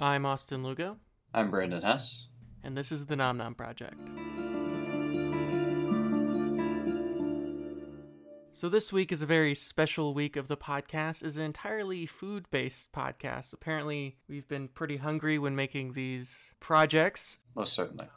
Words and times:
I'm 0.00 0.24
Austin 0.26 0.62
Lugo, 0.62 0.96
I'm 1.34 1.50
Brandon 1.50 1.82
Hess. 1.82 2.28
and 2.62 2.76
this 2.76 2.92
is 2.92 3.06
the 3.06 3.16
Nom 3.16 3.36
Nom 3.38 3.54
Project. 3.54 3.96
So 8.52 8.68
this 8.68 8.92
week 8.92 9.12
is 9.12 9.22
a 9.22 9.26
very 9.26 9.54
special 9.54 10.14
week 10.14 10.34
of 10.36 10.48
the 10.48 10.56
podcast. 10.56 11.22
is 11.24 11.36
an 11.36 11.44
entirely 11.44 12.06
food-based 12.06 12.92
podcast. 12.92 13.52
Apparently, 13.52 14.16
we've 14.28 14.48
been 14.48 14.66
pretty 14.68 14.96
hungry 14.96 15.38
when 15.38 15.54
making 15.54 15.92
these 15.92 16.54
projects, 16.58 17.38
Most 17.54 17.72
certainly. 17.72 18.08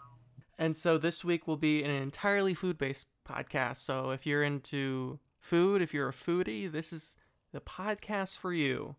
and 0.57 0.75
so 0.75 0.97
this 0.97 1.23
week 1.23 1.47
will 1.47 1.57
be 1.57 1.83
an 1.83 1.91
entirely 1.91 2.55
food-based 2.55 3.07
podcast. 3.27 3.77
So 3.77 4.09
if 4.11 4.25
you're 4.25 4.41
into 4.43 5.19
food, 5.39 5.81
if 5.81 5.93
you're 5.93 6.09
a 6.09 6.13
foodie, 6.13 6.71
this 6.71 6.91
is 6.91 7.17
the 7.51 7.61
podcast 7.61 8.37
for 8.39 8.51
you. 8.53 8.95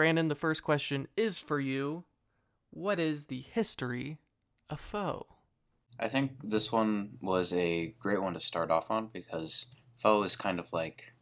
Brandon, 0.00 0.28
the 0.28 0.34
first 0.34 0.62
question 0.62 1.08
is 1.14 1.40
for 1.40 1.60
you. 1.60 2.04
What 2.70 2.98
is 2.98 3.26
the 3.26 3.42
history 3.42 4.16
of 4.70 4.80
pho? 4.80 5.26
I 5.98 6.08
think 6.08 6.38
this 6.42 6.72
one 6.72 7.18
was 7.20 7.52
a 7.52 7.94
great 7.98 8.22
one 8.22 8.32
to 8.32 8.40
start 8.40 8.70
off 8.70 8.90
on 8.90 9.10
because 9.12 9.66
pho 9.98 10.22
is 10.22 10.36
kind 10.36 10.58
of 10.58 10.72
like 10.72 11.12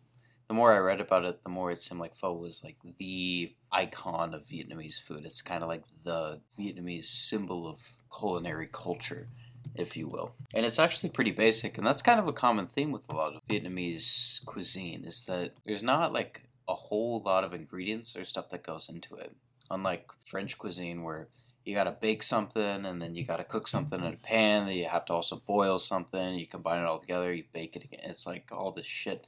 the 0.47 0.55
more 0.55 0.73
I 0.73 0.79
read 0.79 1.01
about 1.01 1.25
it, 1.25 1.43
the 1.43 1.51
more 1.51 1.73
it 1.73 1.81
seemed 1.81 2.01
like 2.01 2.15
pho 2.15 2.33
was 2.35 2.63
like 2.63 2.77
the 3.01 3.53
icon 3.73 4.33
of 4.33 4.47
Vietnamese 4.47 5.01
food. 5.01 5.27
It's 5.27 5.43
kind 5.43 5.65
of 5.65 5.69
like 5.69 5.83
the 6.05 6.41
Vietnamese 6.57 7.07
symbol 7.07 7.67
of 7.67 7.81
culinary 8.17 8.69
culture, 8.71 9.27
if 9.75 9.97
you 9.97 10.07
will. 10.07 10.37
And 10.55 10.65
it's 10.65 10.79
actually 10.79 11.11
pretty 11.11 11.33
basic, 11.33 11.79
and 11.79 11.87
that's 11.87 12.01
kind 12.01 12.21
of 12.21 12.29
a 12.29 12.33
common 12.33 12.69
theme 12.69 12.93
with 12.93 13.11
a 13.13 13.17
lot 13.17 13.35
of 13.35 13.43
Vietnamese 13.49 14.45
cuisine 14.47 15.05
is 15.05 15.25
that 15.25 15.55
there's 15.67 15.83
not 15.83 16.13
like 16.13 16.48
a 16.69 16.75
whole 16.75 17.23
lot 17.25 17.45
of 17.45 17.55
ingredients 17.55 18.15
or 18.17 18.25
stuff 18.25 18.51
that 18.51 18.63
goes 18.63 18.89
into 18.89 19.17
it. 19.17 19.35
Unlike 19.71 20.11
French 20.25 20.59
cuisine 20.59 21.03
where 21.03 21.29
you 21.65 21.75
gotta 21.75 21.91
bake 21.93 22.23
something 22.23 22.87
and 22.87 23.01
then 23.03 23.15
you 23.15 23.25
gotta 23.25 23.45
cook 23.45 23.69
something 23.69 24.01
in 24.03 24.15
a 24.15 24.17
pan 24.17 24.67
then 24.67 24.77
you 24.77 24.87
have 24.87 25.05
to 25.07 25.13
also 25.13 25.43
boil 25.47 25.79
something 25.79 26.35
you 26.35 26.47
combine 26.47 26.81
it 26.81 26.87
all 26.87 26.99
together 26.99 27.33
you 27.33 27.45
bake 27.53 27.77
it 27.77 27.85
again. 27.85 28.01
It's 28.05 28.27
like 28.27 28.49
all 28.53 28.73
this 28.73 28.87
shit. 28.87 29.27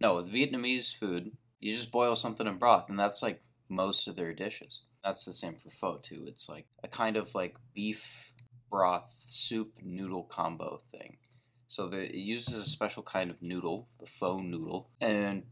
No 0.00 0.16
with 0.16 0.32
vietnamese 0.32 0.94
food 0.96 1.32
you 1.60 1.76
just 1.76 1.92
boil 1.92 2.16
something 2.16 2.46
in 2.46 2.58
broth 2.58 2.88
and 2.88 2.98
that's 2.98 3.22
like 3.22 3.42
most 3.68 4.08
of 4.08 4.16
their 4.16 4.32
dishes. 4.32 4.82
That's 5.04 5.24
the 5.24 5.32
same 5.32 5.56
for 5.56 5.70
pho 5.70 5.98
too. 6.02 6.24
It's 6.26 6.48
like 6.48 6.66
a 6.82 6.88
kind 6.88 7.16
of 7.16 7.34
like 7.34 7.56
beef 7.74 8.32
broth 8.70 9.14
soup 9.18 9.72
noodle 9.82 10.24
combo 10.24 10.80
thing. 10.90 11.18
So 11.66 11.88
the, 11.88 12.04
it 12.04 12.14
uses 12.14 12.54
a 12.54 12.64
special 12.64 13.02
kind 13.02 13.30
of 13.30 13.40
noodle 13.42 13.88
the 14.00 14.06
pho 14.06 14.38
noodle 14.38 14.90
and 15.00 15.42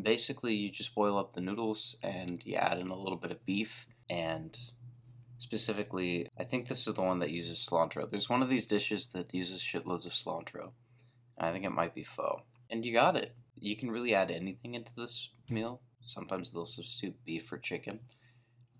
basically 0.00 0.54
you 0.54 0.70
just 0.70 0.94
boil 0.94 1.18
up 1.18 1.34
the 1.34 1.40
noodles 1.40 1.96
and 2.02 2.44
you 2.44 2.54
add 2.54 2.78
in 2.78 2.88
a 2.88 2.98
little 2.98 3.18
bit 3.18 3.30
of 3.30 3.44
beef 3.44 3.86
and 4.08 4.56
specifically 5.38 6.28
i 6.38 6.44
think 6.44 6.68
this 6.68 6.86
is 6.86 6.94
the 6.94 7.02
one 7.02 7.18
that 7.18 7.30
uses 7.30 7.58
cilantro. 7.58 8.08
There's 8.08 8.28
one 8.28 8.42
of 8.42 8.48
these 8.48 8.66
dishes 8.66 9.08
that 9.08 9.34
uses 9.34 9.60
shitloads 9.60 10.06
of 10.06 10.12
cilantro. 10.12 10.72
I 11.38 11.50
think 11.52 11.64
it 11.64 11.70
might 11.70 11.94
be 11.94 12.04
pho. 12.04 12.42
And 12.70 12.84
you 12.84 12.92
got 12.92 13.16
it. 13.16 13.34
You 13.58 13.76
can 13.76 13.90
really 13.90 14.14
add 14.14 14.30
anything 14.30 14.74
into 14.74 14.92
this 14.96 15.30
meal. 15.50 15.80
Sometimes 16.00 16.52
they'll 16.52 16.66
substitute 16.66 17.24
beef 17.24 17.46
for 17.46 17.58
chicken. 17.58 18.00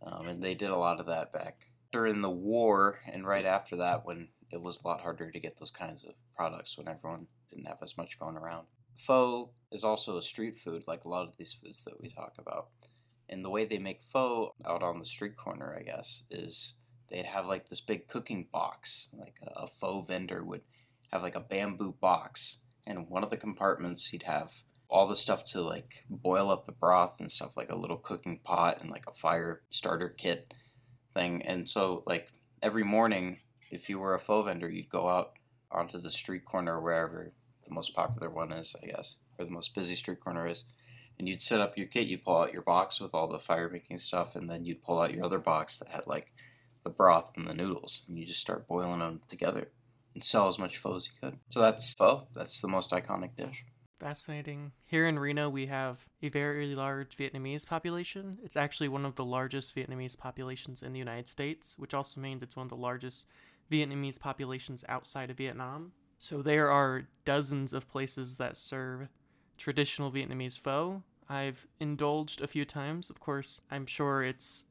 Um, 0.05 0.29
and 0.29 0.43
they 0.43 0.55
did 0.55 0.71
a 0.71 0.77
lot 0.77 1.01
of 1.01 1.07
that 1.07 1.33
back 1.33 1.69
during 1.93 2.21
the 2.21 2.31
war 2.31 2.99
and 3.07 3.27
right 3.27 3.45
after 3.45 3.77
that 3.77 4.05
when 4.05 4.29
it 4.51 4.61
was 4.61 4.83
a 4.83 4.89
lot 4.89 5.01
harder 5.01 5.31
to 5.31 5.41
get 5.41 5.59
those 5.59 5.71
kinds 5.71 6.05
of 6.05 6.15
products 6.37 6.77
when 6.77 6.89
everyone 6.89 7.27
didn't 7.51 7.67
have 7.67 7.79
as 7.83 7.97
much 7.97 8.19
going 8.19 8.37
around 8.37 8.67
pho 8.97 9.51
is 9.71 9.85
also 9.85 10.19
a 10.19 10.23
street 10.23 10.59
food 10.59 10.85
like 10.87 11.05
a 11.05 11.09
lot 11.09 11.27
of 11.27 11.37
these 11.37 11.53
foods 11.53 11.83
that 11.85 12.01
we 12.01 12.09
talk 12.09 12.35
about 12.39 12.69
and 13.33 13.43
the 13.43 13.51
way 13.51 13.65
they 13.65 13.79
make 13.79 14.03
pho 14.03 14.55
out 14.67 14.83
on 14.83 14.99
the 14.99 15.07
street 15.07 15.37
corner, 15.37 15.75
I 15.77 15.83
guess, 15.83 16.25
is 16.31 16.75
they'd 17.11 17.25
have 17.25 17.47
like 17.47 17.69
this 17.69 17.81
big 17.81 18.07
cooking 18.07 18.47
box. 18.53 19.09
Like 19.19 19.37
a, 19.43 19.63
a 19.63 19.67
pho 19.67 20.03
vendor 20.03 20.45
would 20.45 20.61
have 21.11 21.23
like 21.23 21.35
a 21.35 21.41
bamboo 21.41 21.95
box, 21.99 22.59
and 22.87 23.09
one 23.09 23.25
of 23.25 23.31
the 23.31 23.39
compartments 23.39 24.07
he'd 24.09 24.25
have 24.25 24.53
all 24.91 25.09
the 25.09 25.17
stuff 25.17 25.47
to 25.47 25.63
like 25.63 26.05
boil 26.11 26.51
up 26.51 26.67
the 26.67 26.73
broth 26.73 27.21
and 27.21 27.33
stuff, 27.33 27.57
like 27.57 27.71
a 27.71 27.77
little 27.77 27.97
cooking 27.97 28.39
pot 28.45 28.83
and 28.83 28.91
like 28.91 29.07
a 29.09 29.15
fire 29.15 29.63
starter 29.71 30.11
kit 30.11 30.53
thing. 31.15 31.41
And 31.43 31.67
so, 31.67 32.03
like 32.07 32.29
every 32.63 32.85
morning, 32.85 33.41
if 33.71 33.89
you 33.89 33.99
were 33.99 34.15
a 34.15 34.21
pho 34.21 34.43
vendor, 34.43 34.69
you'd 34.69 34.91
go 34.91 35.09
out 35.09 35.33
onto 35.71 35.99
the 35.99 36.11
street 36.11 36.45
corner, 36.45 36.79
wherever 36.83 37.33
the 37.73 37.77
most 37.77 37.95
popular 37.95 38.31
one 38.31 38.53
is, 38.53 38.77
I 38.83 38.87
guess, 38.87 39.17
or 39.39 39.45
the 39.45 39.51
most 39.51 39.75
busy 39.75 39.95
street 39.95 40.21
corner 40.21 40.47
is 40.47 40.65
and 41.19 41.29
you'd 41.29 41.41
set 41.41 41.61
up 41.61 41.77
your 41.77 41.87
kit. 41.87 42.07
You'd 42.07 42.25
pull 42.25 42.39
out 42.39 42.53
your 42.53 42.63
box 42.63 43.01
with 43.01 43.15
all 43.15 43.29
the 43.29 43.39
fire 43.39 43.69
making 43.69 43.99
stuff, 43.99 44.35
and 44.37 44.49
then 44.49 44.65
you'd 44.65 44.83
pull 44.83 45.01
out 45.01 45.15
your 45.15 45.25
other 45.25 45.39
box 45.39 45.79
that 45.79 45.89
had 45.89 46.07
like 46.07 46.33
the 46.85 46.91
broth 46.91 47.33
and 47.37 47.47
the 47.47 47.55
noodles, 47.55 48.03
and 48.09 48.19
you 48.19 48.27
just 48.27 48.41
start 48.41 48.67
boiling 48.67 49.01
them 49.01 49.21
together 49.29 49.69
and 50.15 50.25
sell 50.25 50.49
as 50.49 50.59
much 50.59 50.79
pho 50.79 50.97
as 50.97 51.07
you 51.07 51.13
could. 51.23 51.39
So 51.51 51.61
that's 51.61 51.95
pho. 51.95 52.27
That's 52.35 52.61
the 52.61 52.69
most 52.69 52.91
iconic 52.91 53.37
dish. 53.37 53.65
Fascinating. 54.01 54.73
Here 54.85 55.07
in 55.07 55.17
Reno, 55.17 55.49
we 55.49 55.67
have 55.67 56.09
a 56.23 56.29
very 56.29 56.75
large 56.75 57.17
Vietnamese 57.17 57.65
population. 57.65 58.39
It's 58.43 58.57
actually 58.57 58.89
one 58.89 59.05
of 59.05 59.15
the 59.15 59.25
largest 59.25 59.77
Vietnamese 59.77 60.19
populations 60.19 60.83
in 60.83 60.93
the 60.93 60.99
United 60.99 61.29
States, 61.29 61.77
which 61.79 61.95
also 61.95 62.21
means 62.21 62.43
it's 62.43 62.57
one 62.57 62.67
of 62.67 62.71
the 62.71 62.77
largest 62.77 63.29
Vietnamese 63.71 64.19
populations 64.19 64.85
outside 64.89 65.31
of 65.31 65.37
Vietnam. 65.37 65.93
So 66.23 66.41
there 66.41 66.71
are 66.71 67.09
dozens 67.25 67.73
of 67.73 67.91
places 67.91 68.37
that 68.37 68.57
serve 68.57 69.09
traditional 69.59 70.13
Vietnamese 70.13 70.57
pho. 70.57 71.03
I've 71.29 71.67
indulged 71.81 72.41
a 72.41 72.47
few 72.47 72.65
times. 72.65 73.11
Of 73.11 73.19
course, 73.19 73.61
I'm 73.73 73.87
sure 73.87 74.23
it's 74.23 74.67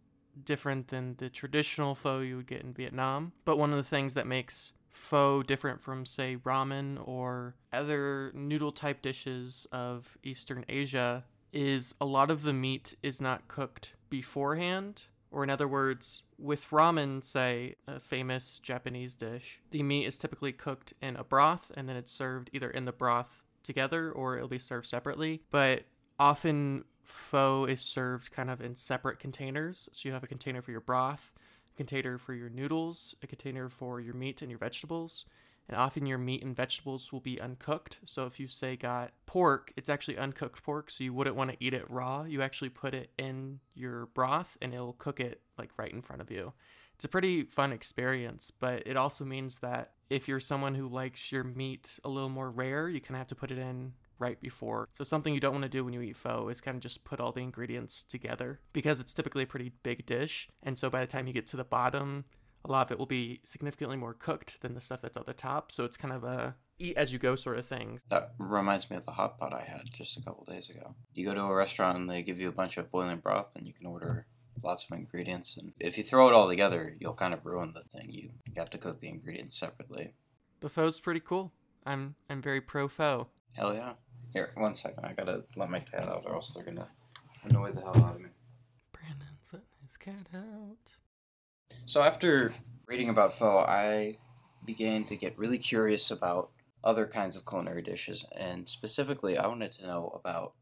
different 0.46 0.88
than 0.88 1.16
the 1.18 1.30
traditional 1.30 1.94
pho 1.94 2.22
you 2.22 2.38
would 2.38 2.48
get 2.48 2.62
in 2.62 2.72
Vietnam. 2.72 3.34
But 3.44 3.58
one 3.58 3.72
of 3.72 3.76
the 3.76 3.84
things 3.84 4.14
that 4.14 4.26
makes 4.26 4.72
pho 4.92 5.44
different 5.44 5.82
from, 5.82 6.06
say, 6.06 6.38
ramen 6.38 7.06
or 7.06 7.56
other 7.74 8.32
noodle 8.34 8.72
type 8.72 9.02
dishes 9.02 9.68
of 9.74 10.18
Eastern 10.24 10.64
Asia 10.70 11.26
is 11.52 11.94
a 12.00 12.06
lot 12.06 12.32
of 12.32 12.44
the 12.44 12.54
meat 12.54 12.96
is 13.04 13.20
not 13.20 13.50
cooked 13.50 13.96
beforehand. 14.10 15.02
Or, 15.32 15.44
in 15.44 15.50
other 15.50 15.68
words, 15.68 16.24
with 16.38 16.70
ramen, 16.72 17.24
say, 17.24 17.76
a 17.88 18.00
famous 18.00 18.60
Japanese 18.60 19.14
dish, 19.14 19.62
the 19.72 19.82
meat 19.82 20.06
is 20.06 20.18
typically 20.18 20.52
cooked 20.52 20.94
in 21.02 21.16
a 21.16 21.24
broth 21.24 21.72
and 21.76 21.88
then 21.88 21.96
it's 21.96 22.12
served 22.12 22.50
either 22.52 22.70
in 22.70 22.86
the 22.86 22.92
broth 22.92 23.44
together 23.64 24.12
or 24.12 24.36
it'll 24.36 24.50
be 24.50 24.60
served 24.60 24.88
separately. 24.88 25.44
But 25.50 25.84
often 26.20 26.84
pho 27.04 27.66
is 27.66 27.82
served 27.82 28.32
kind 28.32 28.50
of 28.50 28.62
in 28.62 28.76
separate 28.76 29.20
containers. 29.20 29.90
So 29.92 30.10
you 30.10 30.14
have 30.14 30.24
a 30.24 30.28
container 30.28 30.62
for 30.62 30.72
your 30.72 30.82
broth, 30.82 31.32
a 31.74 31.78
container 31.78 32.18
for 32.18 32.34
your 32.34 32.50
noodles, 32.50 33.16
a 33.24 33.28
container 33.28 33.70
for 33.70 34.00
your 34.00 34.14
meat 34.14 34.42
and 34.42 34.52
your 34.52 34.60
vegetables. 34.60 35.26
And 35.72 35.80
often 35.80 36.06
your 36.06 36.18
meat 36.18 36.44
and 36.44 36.56
vegetables 36.56 37.12
will 37.12 37.22
be 37.22 37.40
uncooked. 37.40 38.00
So 38.06 38.26
if 38.26 38.40
you 38.40 38.48
say 38.48 38.76
got 38.76 39.12
pork, 39.26 39.72
it's 39.78 39.90
actually 39.90 40.18
uncooked 40.18 40.62
pork, 40.62 40.90
so 40.90 41.04
you 41.04 41.14
wouldn't 41.14 41.38
want 41.38 41.52
to 41.52 41.58
eat 41.60 41.74
it 41.74 41.90
raw. 41.90 42.24
You 42.24 42.42
actually 42.42 42.70
put 42.70 42.94
it 42.94 43.12
in 43.18 43.60
your 43.74 44.08
broth 44.08 44.58
and 44.62 44.74
it'll 44.74 44.94
cook 44.94 45.22
it 45.22 45.42
like 45.58 45.72
right 45.78 45.92
in 45.92 46.02
front 46.02 46.22
of 46.22 46.30
you. 46.30 46.54
It's 46.96 47.06
a 47.06 47.10
pretty 47.10 47.44
fun 47.46 47.72
experience, 47.72 48.52
but 48.52 48.84
it 48.86 48.98
also 48.98 49.26
means 49.26 49.60
that 49.60 49.94
if 50.10 50.28
you're 50.28 50.42
someone 50.42 50.76
who 50.76 50.88
likes 50.88 51.32
your 51.32 51.44
meat 51.44 52.00
a 52.04 52.10
little 52.10 52.30
more 52.30 52.52
rare, 52.52 52.90
you 52.90 53.00
kind 53.00 53.16
of 53.16 53.20
have 53.20 53.28
to 53.28 53.36
put 53.36 53.50
it 53.50 53.58
in 53.58 53.94
right 54.20 54.40
before. 54.40 54.88
So 54.94 55.04
something 55.04 55.34
you 55.34 55.40
don't 55.40 55.54
want 55.54 55.64
to 55.64 55.70
do 55.70 55.84
when 55.84 55.94
you 55.94 56.02
eat 56.02 56.16
pho 56.16 56.50
is 56.50 56.62
kind 56.62 56.76
of 56.76 56.82
just 56.82 57.04
put 57.04 57.20
all 57.20 57.32
the 57.32 57.42
ingredients 57.42 58.04
together 58.04 58.60
because 58.72 59.00
it's 59.00 59.14
typically 59.14 59.44
a 59.44 59.48
pretty 59.48 59.72
big 59.84 60.06
dish. 60.06 60.48
And 60.62 60.78
so 60.78 60.90
by 60.90 61.02
the 61.02 61.08
time 61.08 61.28
you 61.28 61.34
get 61.34 61.48
to 61.48 61.58
the 61.58 61.64
bottom, 61.64 62.26
a 62.64 62.72
lot 62.72 62.88
of 62.88 62.92
it 62.92 63.00
will 63.00 63.06
be 63.06 63.40
significantly 63.44 63.98
more 63.98 64.14
cooked 64.14 64.62
than 64.62 64.74
the 64.74 64.82
stuff 64.82 65.02
that's 65.02 65.18
at 65.18 65.26
the 65.26 65.34
top. 65.34 65.72
So 65.72 65.84
it's 65.84 65.98
kind 65.98 66.14
of 66.14 66.24
a 66.24 66.56
eat 66.80 66.98
as 66.98 67.14
you 67.14 67.20
go 67.20 67.36
sort 67.36 67.58
of 67.58 67.66
thing. 67.66 68.00
That 68.10 68.34
reminds 68.38 68.90
me 68.90 68.98
of 68.98 69.06
the 69.06 69.12
hot 69.12 69.40
pot 69.40 69.54
I 69.54 69.62
had 69.62 69.82
just 69.94 70.18
a 70.18 70.22
couple 70.22 70.46
days 70.46 70.70
ago. 70.70 70.96
You 71.14 71.26
go 71.26 71.34
to 71.34 71.44
a 71.44 71.56
restaurant 71.56 71.98
and 71.98 72.10
they 72.10 72.22
give 72.22 72.40
you 72.40 72.50
a 72.50 72.54
bunch 72.54 72.78
of 72.78 72.92
boiling 72.92 73.18
broth, 73.18 73.54
and 73.56 73.68
you 73.68 73.74
can 73.74 73.88
order 73.88 74.26
lots 74.64 74.86
of 74.86 74.98
ingredients. 74.98 75.58
And 75.58 75.74
if 75.80 75.98
you 75.98 76.04
throw 76.04 76.28
it 76.28 76.34
all 76.34 76.48
together, 76.48 76.96
you'll 77.00 77.14
kind 77.14 77.34
of 77.34 77.46
ruin 77.46 77.74
the 77.74 77.84
thing. 77.98 78.12
You, 78.12 78.30
you 78.48 78.54
have 78.58 78.70
to 78.72 78.78
cook 78.78 79.00
the 79.00 79.10
ingredients 79.10 79.58
separately. 79.58 80.14
But 80.60 80.72
pho's 80.72 81.00
pretty 81.00 81.22
cool. 81.22 81.52
I'm 81.86 82.16
I'm 82.30 82.42
very 82.42 82.62
pro 82.62 82.88
pho. 82.88 83.28
Hell 83.54 83.74
yeah. 83.74 83.94
Here, 84.34 84.52
one 84.56 84.76
second. 84.76 85.04
I 85.04 85.14
gotta 85.14 85.44
let 85.56 85.70
my 85.70 85.80
cat 85.80 86.08
out, 86.08 86.24
or 86.26 86.36
else 86.36 86.54
they're 86.54 86.64
gonna 86.64 86.88
annoy 87.44 87.72
the 87.72 87.82
hell 87.82 87.98
out 87.98 88.16
of 88.16 88.22
me. 88.22 88.30
Brandon's 88.94 89.52
letting 89.52 89.68
his 89.84 89.98
cat 89.98 90.30
out. 90.34 90.94
So 91.86 92.02
after 92.02 92.54
reading 92.88 93.10
about 93.10 93.38
pho, 93.38 93.60
I 93.60 94.18
began 94.66 95.06
to 95.06 95.16
get 95.16 95.38
really 95.38 95.58
curious 95.58 96.12
about 96.12 96.52
other 96.84 97.06
kinds 97.06 97.36
of 97.36 97.46
culinary 97.46 97.82
dishes, 97.82 98.26
and 98.36 98.68
specifically, 98.68 99.38
I 99.38 99.48
wanted 99.48 99.72
to 99.74 99.88
know 99.88 100.20
about 100.24 100.54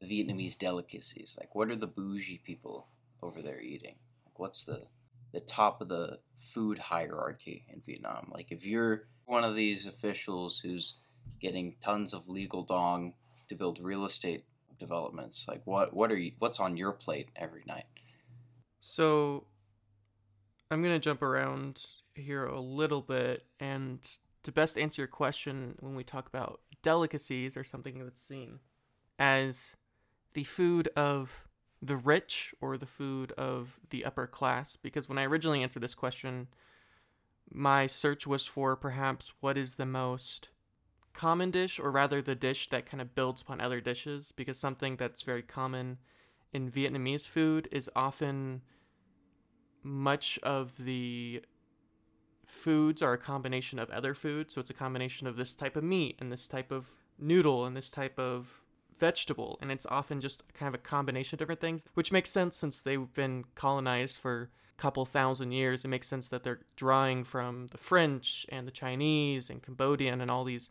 the 0.00 0.06
Vietnamese 0.06 0.58
delicacies. 0.58 1.36
Like, 1.40 1.54
what 1.54 1.70
are 1.70 1.76
the 1.76 1.86
bougie 1.86 2.40
people 2.44 2.88
over 3.22 3.42
there 3.42 3.60
eating? 3.60 3.96
Like, 4.24 4.38
what's 4.38 4.64
the 4.64 4.86
the 5.32 5.40
top 5.40 5.80
of 5.80 5.88
the 5.88 6.18
food 6.36 6.78
hierarchy 6.78 7.64
in 7.68 7.82
Vietnam? 7.84 8.30
Like, 8.32 8.52
if 8.52 8.64
you're 8.64 9.08
one 9.26 9.44
of 9.44 9.56
these 9.56 9.86
officials 9.86 10.60
who's 10.60 10.94
getting 11.40 11.76
tons 11.82 12.14
of 12.14 12.28
legal 12.28 12.62
dong 12.62 13.14
to 13.48 13.54
build 13.54 13.78
real 13.80 14.04
estate 14.04 14.44
developments, 14.78 15.46
like 15.48 15.62
what 15.64 15.94
what 15.94 16.12
are 16.12 16.16
you? 16.16 16.32
What's 16.38 16.60
on 16.60 16.76
your 16.76 16.92
plate 16.92 17.28
every 17.36 17.64
night? 17.66 17.86
So 18.80 19.46
I'm 20.70 20.82
going 20.82 20.94
to 20.94 20.98
jump 20.98 21.22
around 21.22 21.84
here 22.14 22.46
a 22.46 22.60
little 22.60 23.02
bit 23.02 23.44
and 23.60 24.06
to 24.42 24.52
best 24.52 24.78
answer 24.78 25.02
your 25.02 25.08
question 25.08 25.76
when 25.80 25.94
we 25.94 26.04
talk 26.04 26.28
about 26.28 26.60
delicacies 26.82 27.56
or 27.56 27.64
something 27.64 28.02
that's 28.04 28.22
seen 28.22 28.60
as 29.18 29.74
the 30.34 30.44
food 30.44 30.88
of 30.96 31.46
the 31.82 31.96
rich 31.96 32.54
or 32.60 32.76
the 32.76 32.86
food 32.86 33.32
of 33.32 33.78
the 33.90 34.04
upper 34.04 34.26
class 34.26 34.76
because 34.76 35.08
when 35.08 35.18
I 35.18 35.24
originally 35.24 35.62
answered 35.62 35.82
this 35.82 35.94
question 35.94 36.48
my 37.52 37.86
search 37.86 38.26
was 38.26 38.46
for 38.46 38.74
perhaps 38.76 39.32
what 39.40 39.56
is 39.56 39.76
the 39.76 39.86
most 39.86 40.48
common 41.12 41.50
dish 41.50 41.78
or 41.78 41.90
rather 41.90 42.20
the 42.20 42.34
dish 42.34 42.68
that 42.70 42.86
kind 42.86 43.00
of 43.00 43.14
builds 43.14 43.40
upon 43.40 43.60
other 43.60 43.80
dishes 43.80 44.32
because 44.32 44.58
something 44.58 44.96
that's 44.96 45.22
very 45.22 45.42
common 45.42 45.98
in 46.52 46.70
Vietnamese 46.70 47.26
food 47.26 47.68
is 47.70 47.90
often 47.96 48.62
much 49.86 50.38
of 50.42 50.84
the 50.84 51.42
foods 52.44 53.02
are 53.02 53.12
a 53.12 53.18
combination 53.18 53.78
of 53.78 53.88
other 53.90 54.14
foods. 54.14 54.54
So 54.54 54.60
it's 54.60 54.70
a 54.70 54.74
combination 54.74 55.26
of 55.26 55.36
this 55.36 55.54
type 55.54 55.76
of 55.76 55.84
meat 55.84 56.16
and 56.18 56.30
this 56.32 56.48
type 56.48 56.70
of 56.70 56.88
noodle 57.18 57.64
and 57.64 57.76
this 57.76 57.90
type 57.90 58.18
of 58.18 58.62
vegetable. 58.98 59.58
And 59.60 59.70
it's 59.70 59.86
often 59.86 60.20
just 60.20 60.42
kind 60.54 60.68
of 60.68 60.74
a 60.74 60.82
combination 60.82 61.36
of 61.36 61.38
different 61.38 61.60
things, 61.60 61.84
which 61.94 62.12
makes 62.12 62.30
sense 62.30 62.56
since 62.56 62.80
they've 62.80 63.12
been 63.14 63.44
colonized 63.54 64.18
for 64.18 64.50
a 64.76 64.80
couple 64.80 65.04
thousand 65.04 65.52
years. 65.52 65.84
It 65.84 65.88
makes 65.88 66.08
sense 66.08 66.28
that 66.28 66.42
they're 66.42 66.60
drawing 66.76 67.24
from 67.24 67.68
the 67.68 67.78
French 67.78 68.46
and 68.48 68.66
the 68.66 68.72
Chinese 68.72 69.50
and 69.50 69.62
Cambodian 69.62 70.20
and 70.20 70.30
all 70.30 70.44
these 70.44 70.70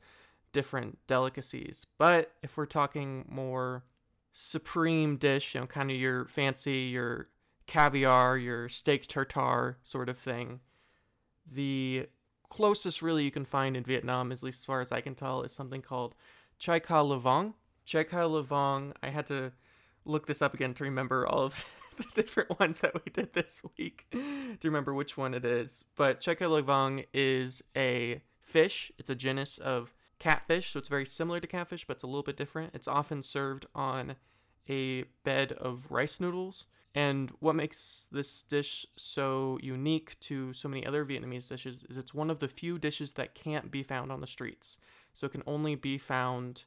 different 0.51 0.97
delicacies. 1.07 1.85
But 1.97 2.31
if 2.41 2.57
we're 2.57 2.65
talking 2.65 3.25
more 3.27 3.83
supreme 4.31 5.17
dish, 5.17 5.55
you 5.55 5.61
know, 5.61 5.67
kind 5.67 5.91
of 5.91 5.97
your 5.97 6.25
fancy, 6.25 6.79
your 6.79 7.27
caviar, 7.67 8.37
your 8.37 8.69
steak 8.69 9.07
tartare 9.07 9.77
sort 9.83 10.09
of 10.09 10.17
thing, 10.17 10.59
the 11.51 12.07
closest 12.49 13.01
really 13.01 13.23
you 13.23 13.31
can 13.31 13.45
find 13.45 13.75
in 13.75 13.83
Vietnam, 13.83 14.31
at 14.31 14.43
least 14.43 14.61
as 14.61 14.65
far 14.65 14.81
as 14.81 14.91
I 14.91 15.01
can 15.01 15.15
tell, 15.15 15.43
is 15.43 15.51
something 15.51 15.81
called 15.81 16.15
chai 16.57 16.79
ca 16.79 17.03
lavong. 17.03 17.53
Chai 17.85 18.03
ca 18.03 18.27
lavong, 18.27 18.93
I 19.03 19.09
had 19.09 19.25
to 19.27 19.51
look 20.05 20.27
this 20.27 20.41
up 20.41 20.53
again 20.53 20.73
to 20.75 20.83
remember 20.83 21.27
all 21.27 21.43
of 21.43 21.65
the 21.97 22.21
different 22.21 22.59
ones 22.59 22.79
that 22.79 22.93
we 22.93 23.11
did 23.11 23.33
this 23.33 23.61
week 23.77 24.05
to 24.11 24.57
remember 24.63 24.93
which 24.93 25.17
one 25.17 25.33
it 25.33 25.45
is. 25.45 25.85
But 25.95 26.21
chai 26.21 26.35
ca 26.35 26.45
lavong 26.45 27.05
is 27.13 27.63
a 27.75 28.21
fish. 28.39 28.91
It's 28.97 29.09
a 29.09 29.15
genus 29.15 29.57
of 29.57 29.93
catfish, 30.19 30.71
so 30.71 30.79
it's 30.79 30.89
very 30.89 31.05
similar 31.05 31.39
to 31.39 31.47
catfish, 31.47 31.85
but 31.85 31.97
it's 31.97 32.03
a 32.03 32.07
little 32.07 32.23
bit 32.23 32.37
different. 32.37 32.73
It's 32.73 32.87
often 32.87 33.21
served 33.23 33.65
on 33.75 34.15
a 34.69 35.03
bed 35.23 35.51
of 35.53 35.91
rice 35.91 36.19
noodles. 36.19 36.65
And 36.95 37.29
what 37.41 37.55
makes 37.55 38.07
this 38.09 38.41
dish 38.43 38.85
so 38.95 39.59
unique 39.61 40.17
to 40.21 40.53
so 40.53 40.69
many 40.69 40.85
other 40.85 41.05
Vietnamese 41.05 41.49
dishes 41.49 41.83
is 41.89 41.97
it's 41.97 42.13
one 42.13 42.29
of 42.29 42.39
the 42.39 42.47
few 42.47 42.79
dishes 42.79 43.11
that 43.13 43.35
can't 43.35 43.69
be 43.69 43.83
found 43.83 44.13
on 44.13 44.21
the 44.21 44.27
streets. 44.27 44.79
So 45.13 45.27
it 45.27 45.33
can 45.33 45.43
only 45.45 45.75
be 45.75 45.97
found 45.97 46.63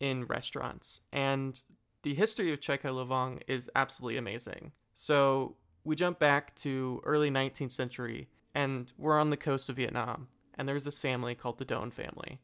in 0.00 0.24
restaurants. 0.24 1.02
And 1.12 1.60
the 2.02 2.14
history 2.14 2.50
of 2.54 2.62
Chai 2.62 2.78
Kai 2.78 2.88
Lavong 2.88 3.42
is 3.46 3.70
absolutely 3.76 4.16
amazing. 4.16 4.72
So 4.94 5.56
we 5.84 5.94
jump 5.94 6.18
back 6.18 6.54
to 6.56 7.02
early 7.04 7.30
19th 7.30 7.72
century 7.72 8.28
and 8.54 8.90
we're 8.96 9.20
on 9.20 9.28
the 9.28 9.36
coast 9.36 9.68
of 9.68 9.76
Vietnam. 9.76 10.28
And 10.54 10.66
there's 10.66 10.84
this 10.84 10.98
family 10.98 11.34
called 11.34 11.58
the 11.58 11.66
Doan 11.66 11.90
family. 11.90 12.40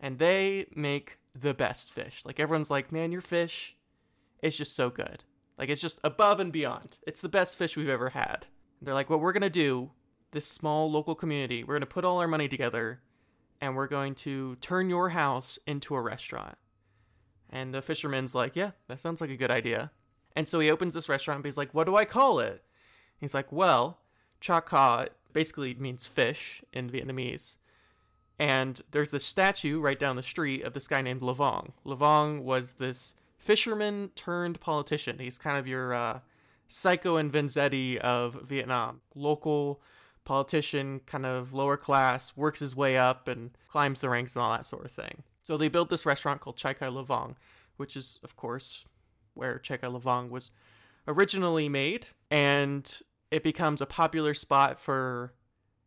And 0.00 0.18
they 0.18 0.66
make 0.74 1.18
the 1.38 1.54
best 1.54 1.92
fish. 1.92 2.22
Like 2.24 2.40
everyone's 2.40 2.70
like, 2.70 2.90
man, 2.90 3.12
your 3.12 3.20
fish 3.20 3.76
is 4.42 4.56
just 4.56 4.74
so 4.74 4.90
good. 4.90 5.22
Like 5.62 5.70
it's 5.70 5.80
just 5.80 6.00
above 6.02 6.40
and 6.40 6.50
beyond. 6.50 6.98
It's 7.06 7.20
the 7.20 7.28
best 7.28 7.56
fish 7.56 7.76
we've 7.76 7.88
ever 7.88 8.08
had. 8.08 8.46
They're 8.80 8.94
like, 8.94 9.08
what 9.08 9.20
we're 9.20 9.32
gonna 9.32 9.48
do, 9.48 9.92
this 10.32 10.44
small 10.44 10.90
local 10.90 11.14
community, 11.14 11.62
we're 11.62 11.76
gonna 11.76 11.86
put 11.86 12.04
all 12.04 12.18
our 12.18 12.26
money 12.26 12.48
together 12.48 13.00
and 13.60 13.76
we're 13.76 13.86
going 13.86 14.16
to 14.16 14.56
turn 14.56 14.90
your 14.90 15.10
house 15.10 15.60
into 15.64 15.94
a 15.94 16.00
restaurant. 16.00 16.58
And 17.48 17.72
the 17.72 17.80
fisherman's 17.80 18.34
like, 18.34 18.56
yeah, 18.56 18.72
that 18.88 18.98
sounds 18.98 19.20
like 19.20 19.30
a 19.30 19.36
good 19.36 19.52
idea. 19.52 19.92
And 20.34 20.48
so 20.48 20.58
he 20.58 20.68
opens 20.68 20.94
this 20.94 21.08
restaurant, 21.08 21.44
but 21.44 21.46
he's 21.46 21.56
like, 21.56 21.72
what 21.72 21.86
do 21.86 21.94
I 21.94 22.06
call 22.06 22.40
it? 22.40 22.64
He's 23.20 23.32
like, 23.32 23.52
well, 23.52 24.00
cha 24.40 24.60
ca 24.62 25.06
basically 25.32 25.74
means 25.74 26.06
fish 26.06 26.64
in 26.72 26.90
Vietnamese. 26.90 27.54
And 28.36 28.82
there's 28.90 29.10
this 29.10 29.24
statue 29.24 29.78
right 29.78 29.96
down 29.96 30.16
the 30.16 30.24
street 30.24 30.64
of 30.64 30.72
this 30.72 30.88
guy 30.88 31.02
named 31.02 31.20
Lavong. 31.20 31.70
Lavong 31.86 32.42
was 32.42 32.72
this 32.72 33.14
fisherman 33.42 34.10
turned 34.14 34.60
politician. 34.60 35.18
He's 35.18 35.36
kind 35.36 35.58
of 35.58 35.66
your 35.66 35.92
uh, 35.92 36.20
Sacco 36.68 37.16
and 37.16 37.32
Vanzetti 37.32 37.98
of 37.98 38.34
Vietnam. 38.42 39.00
Local 39.16 39.82
politician, 40.24 41.00
kind 41.06 41.26
of 41.26 41.52
lower 41.52 41.76
class, 41.76 42.36
works 42.36 42.60
his 42.60 42.76
way 42.76 42.96
up 42.96 43.26
and 43.26 43.50
climbs 43.68 44.00
the 44.00 44.08
ranks 44.08 44.36
and 44.36 44.44
all 44.44 44.52
that 44.52 44.64
sort 44.64 44.84
of 44.84 44.92
thing. 44.92 45.24
So 45.42 45.56
they 45.56 45.68
built 45.68 45.88
this 45.88 46.06
restaurant 46.06 46.40
called 46.40 46.56
Chai 46.56 46.72
Kai 46.72 46.86
Lavong, 46.86 47.34
which 47.78 47.96
is, 47.96 48.20
of 48.22 48.36
course, 48.36 48.84
where 49.34 49.58
Chai 49.58 49.76
Kai 49.76 49.88
Lavong 49.88 50.30
was 50.30 50.52
originally 51.08 51.68
made. 51.68 52.06
And 52.30 53.00
it 53.32 53.42
becomes 53.42 53.80
a 53.80 53.86
popular 53.86 54.34
spot 54.34 54.78
for 54.78 55.34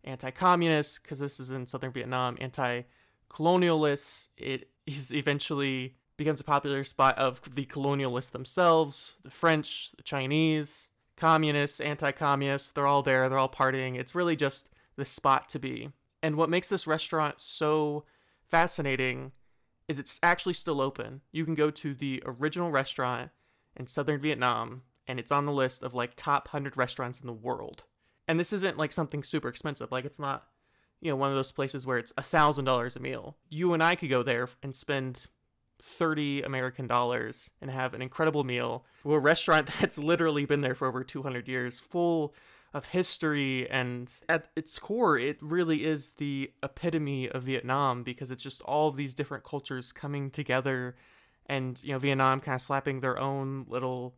anti 0.04 0.30
communists, 0.30 1.00
because 1.00 1.19
this 1.19 1.40
is 1.40 1.51
in 1.51 1.68
southern 1.68 1.94
Vietnam, 1.94 2.38
anti 2.42 2.81
colonialists. 3.30 4.28
It 4.36 4.72
is 4.86 5.13
eventually 5.13 5.96
becomes 6.17 6.39
a 6.39 6.45
popular 6.45 6.83
spot 6.83 7.17
of 7.17 7.56
the 7.56 7.65
colonialists 7.65 8.31
themselves, 8.31 9.15
the 9.23 9.29
French, 9.29 9.91
the 9.97 10.03
Chinese, 10.03 10.89
communists, 11.17 11.79
anti 11.79 12.12
communists. 12.12 12.69
They're 12.69 12.88
all 12.88 13.03
there, 13.03 13.29
they're 13.29 13.38
all 13.38 13.50
partying. 13.50 13.97
It's 13.97 14.15
really 14.15 14.35
just 14.35 14.69
the 14.95 15.06
spot 15.06 15.50
to 15.50 15.59
be. 15.59 15.89
And 16.23 16.35
what 16.35 16.50
makes 16.50 16.69
this 16.69 16.88
restaurant 16.88 17.39
so 17.39 18.06
fascinating 18.50 19.31
is 19.88 20.00
it's 20.00 20.19
actually 20.23 20.53
still 20.53 20.81
open. 20.81 21.21
You 21.31 21.45
can 21.45 21.56
go 21.56 21.69
to 21.69 21.94
the 21.94 22.23
original 22.25 22.71
restaurant 22.71 23.29
in 23.75 23.88
southern 23.88 24.19
Vietnam, 24.19 24.83
and 25.07 25.19
it's 25.19 25.31
on 25.31 25.45
the 25.45 25.51
list 25.51 25.83
of 25.83 25.94
like 25.94 26.13
top 26.15 26.47
100 26.47 26.77
restaurants 26.77 27.19
in 27.19 27.27
the 27.27 27.33
world. 27.33 27.83
And 28.27 28.39
this 28.39 28.53
isn't 28.53 28.77
like 28.77 28.91
something 28.91 29.23
super 29.23 29.50
expensive. 29.50 29.91
Like, 29.91 30.06
it's 30.06 30.19
not, 30.19 30.45
you 31.00 31.12
know, 31.12 31.15
one 31.15 31.29
of 31.29 31.35
those 31.35 31.51
places 31.51 31.85
where 31.85 32.00
it's 32.00 32.13
a 32.17 32.23
$1,000 32.23 32.95
a 32.95 33.00
meal. 33.00 33.38
You 33.50 33.73
and 33.73 33.83
I 33.83 33.95
could 33.95 34.09
go 34.09 34.23
there 34.23 34.50
and 34.63 34.75
spend 34.75 35.27
30 35.81 36.42
American 36.44 36.88
dollars 36.88 37.51
and 37.62 37.69
have 37.69 37.94
an 37.94 38.01
incredible 38.01 38.44
meal 38.44 38.86
to 39.04 39.13
a 39.13 39.19
restaurant 39.19 39.69
that's 39.80 39.98
literally 39.98 40.45
been 40.45 40.62
there 40.62 40.75
for 40.75 40.88
over 40.88 41.04
200 41.04 41.48
years, 41.48 41.80
full 41.80 42.33
of 42.74 42.88
history. 42.88 43.69
And 43.69 44.13
at 44.27 44.50
its 44.56 44.77
core, 44.79 45.17
it 45.17 45.38
really 45.41 45.86
is 45.86 46.13
the 46.13 46.51
epitome 46.62 47.29
of 47.29 47.44
Vietnam 47.44 48.03
because 48.03 48.32
it's 48.32 48.44
just 48.44 48.62
all 48.63 48.91
these 48.91 49.13
different 49.13 49.44
cultures 49.44 49.91
coming 49.91 50.29
together 50.29 50.96
and, 51.48 51.82
you 51.84 51.94
know, 51.94 52.00
Vietnam 52.00 52.41
kind 52.41 52.55
of 52.55 52.62
slapping 52.62 53.00
their 53.00 53.20
own 53.20 53.65
little 53.70 54.15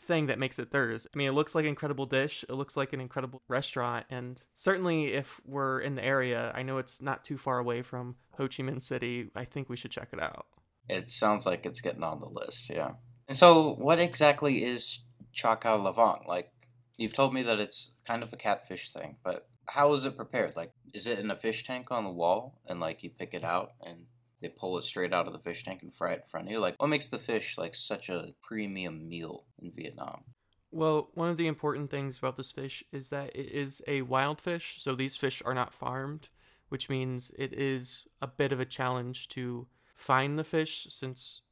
thing 0.00 0.26
that 0.26 0.38
makes 0.38 0.58
it 0.58 0.70
theirs. 0.70 1.06
I 1.12 1.18
mean, 1.18 1.28
it 1.28 1.32
looks 1.32 1.54
like 1.54 1.64
an 1.64 1.70
incredible 1.70 2.06
dish. 2.06 2.44
It 2.48 2.54
looks 2.54 2.76
like 2.76 2.92
an 2.92 3.00
incredible 3.00 3.42
restaurant. 3.48 4.06
And 4.10 4.42
certainly, 4.54 5.12
if 5.12 5.40
we're 5.44 5.80
in 5.80 5.96
the 5.96 6.04
area, 6.04 6.52
I 6.54 6.62
know 6.62 6.78
it's 6.78 7.02
not 7.02 7.24
too 7.24 7.36
far 7.36 7.58
away 7.58 7.82
from 7.82 8.16
Ho 8.36 8.44
Chi 8.44 8.62
Minh 8.62 8.80
City. 8.80 9.30
I 9.34 9.44
think 9.44 9.68
we 9.68 9.76
should 9.76 9.90
check 9.90 10.08
it 10.12 10.20
out. 10.20 10.46
It 10.88 11.10
sounds 11.10 11.46
like 11.46 11.66
it's 11.66 11.80
getting 11.80 12.02
on 12.02 12.20
the 12.20 12.28
list, 12.28 12.70
yeah. 12.70 12.92
And 13.28 13.36
so, 13.36 13.74
what 13.74 13.98
exactly 13.98 14.64
is 14.64 15.00
Chaka 15.32 15.68
Cao 15.68 15.94
Lavong? 15.94 16.26
Like, 16.26 16.50
you've 16.96 17.14
told 17.14 17.34
me 17.34 17.42
that 17.42 17.60
it's 17.60 17.96
kind 18.06 18.22
of 18.22 18.32
a 18.32 18.36
catfish 18.36 18.92
thing, 18.92 19.16
but 19.22 19.48
how 19.66 19.92
is 19.92 20.04
it 20.04 20.16
prepared? 20.16 20.56
Like, 20.56 20.72
is 20.94 21.06
it 21.06 21.18
in 21.18 21.30
a 21.30 21.36
fish 21.36 21.64
tank 21.64 21.90
on 21.90 22.04
the 22.04 22.10
wall, 22.10 22.60
and 22.66 22.80
like 22.80 23.02
you 23.02 23.10
pick 23.10 23.34
it 23.34 23.44
out 23.44 23.72
and 23.84 24.06
they 24.40 24.48
pull 24.48 24.78
it 24.78 24.84
straight 24.84 25.12
out 25.12 25.26
of 25.26 25.32
the 25.32 25.38
fish 25.38 25.64
tank 25.64 25.82
and 25.82 25.94
fry 25.94 26.12
it 26.12 26.22
in 26.24 26.28
front 26.28 26.46
of 26.46 26.52
you? 26.52 26.58
Like, 26.58 26.74
what 26.78 26.88
makes 26.88 27.08
the 27.08 27.18
fish 27.18 27.58
like 27.58 27.74
such 27.74 28.08
a 28.08 28.32
premium 28.42 29.08
meal 29.08 29.44
in 29.60 29.72
Vietnam? 29.72 30.24
Well, 30.70 31.08
one 31.14 31.30
of 31.30 31.36
the 31.36 31.46
important 31.46 31.90
things 31.90 32.18
about 32.18 32.36
this 32.36 32.52
fish 32.52 32.84
is 32.92 33.08
that 33.10 33.34
it 33.34 33.50
is 33.50 33.82
a 33.86 34.02
wild 34.02 34.40
fish, 34.40 34.82
so 34.82 34.94
these 34.94 35.16
fish 35.16 35.42
are 35.44 35.54
not 35.54 35.72
farmed, 35.72 36.28
which 36.68 36.88
means 36.88 37.30
it 37.38 37.52
is 37.52 38.06
a 38.20 38.26
bit 38.26 38.52
of 38.52 38.60
a 38.60 38.66
challenge 38.66 39.28
to 39.28 39.66
find 39.98 40.38
the 40.38 40.44
fish 40.44 40.86
since 40.88 41.42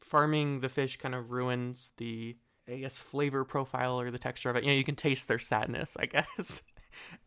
farming 0.00 0.60
the 0.60 0.68
fish 0.68 0.96
kind 0.96 1.14
of 1.14 1.30
ruins 1.30 1.92
the 1.98 2.36
I 2.68 2.78
guess 2.78 2.98
flavor 2.98 3.44
profile 3.44 4.00
or 4.00 4.10
the 4.10 4.18
texture 4.18 4.50
of 4.50 4.56
it. 4.56 4.64
You 4.64 4.70
know, 4.70 4.76
you 4.76 4.82
can 4.84 4.96
taste 4.96 5.28
their 5.28 5.38
sadness, 5.38 5.96
I 6.00 6.06
guess. 6.06 6.62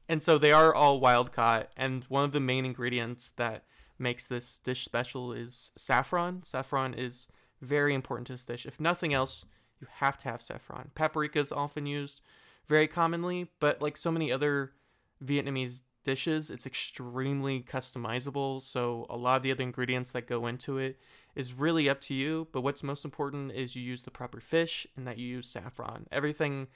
and 0.10 0.24
so 0.24 0.38
they 0.38 0.52
are 0.52 0.74
all 0.74 1.00
wild 1.00 1.32
caught 1.32 1.70
and 1.78 2.04
one 2.06 2.24
of 2.24 2.32
the 2.32 2.40
main 2.40 2.66
ingredients 2.66 3.32
that 3.38 3.66
makes 3.98 4.26
this 4.26 4.60
dish 4.60 4.84
special 4.84 5.32
is 5.34 5.72
saffron. 5.78 6.44
Saffron 6.44 6.94
is 6.94 7.28
very 7.62 7.94
important 7.94 8.28
to 8.28 8.34
this 8.34 8.46
dish. 8.46 8.66
If 8.66 8.80
nothing 8.80 9.14
else, 9.14 9.46
you 9.80 9.88
have 9.98 10.18
to 10.20 10.26
have 10.26 10.42
saffron. 10.42 10.92
Paprika 10.96 11.40
is 11.40 11.52
often 11.52 11.86
used 11.86 12.22
very 12.68 12.88
commonly, 12.88 13.50
but 13.60 13.82
like 13.82 13.98
so 13.98 14.12
many 14.12 14.32
other 14.32 14.74
Vietnamese 15.24 15.84
dishes. 16.04 16.50
It's 16.50 16.66
extremely 16.66 17.62
customizable, 17.62 18.62
so 18.62 19.06
a 19.10 19.18
lot 19.18 19.38
of 19.38 19.44
the 19.44 19.52
other 19.52 19.64
ingredients 19.64 20.12
that 20.12 20.28
go 20.28 20.48
into 20.48 20.78
it 20.78 21.00
is 21.36 21.54
really 21.54 21.90
up 21.90 22.02
to 22.02 22.14
you. 22.14 22.48
But 22.52 22.62
what's 22.62 22.84
most 22.84 23.06
important 23.06 23.52
is 23.52 23.76
you 23.76 23.82
use 23.82 24.04
the 24.04 24.12
proper 24.12 24.40
fish 24.40 24.88
and 24.96 25.06
that 25.08 25.18
you 25.18 25.28
use 25.28 25.50
saffron. 25.50 26.08
Everything 26.12 26.68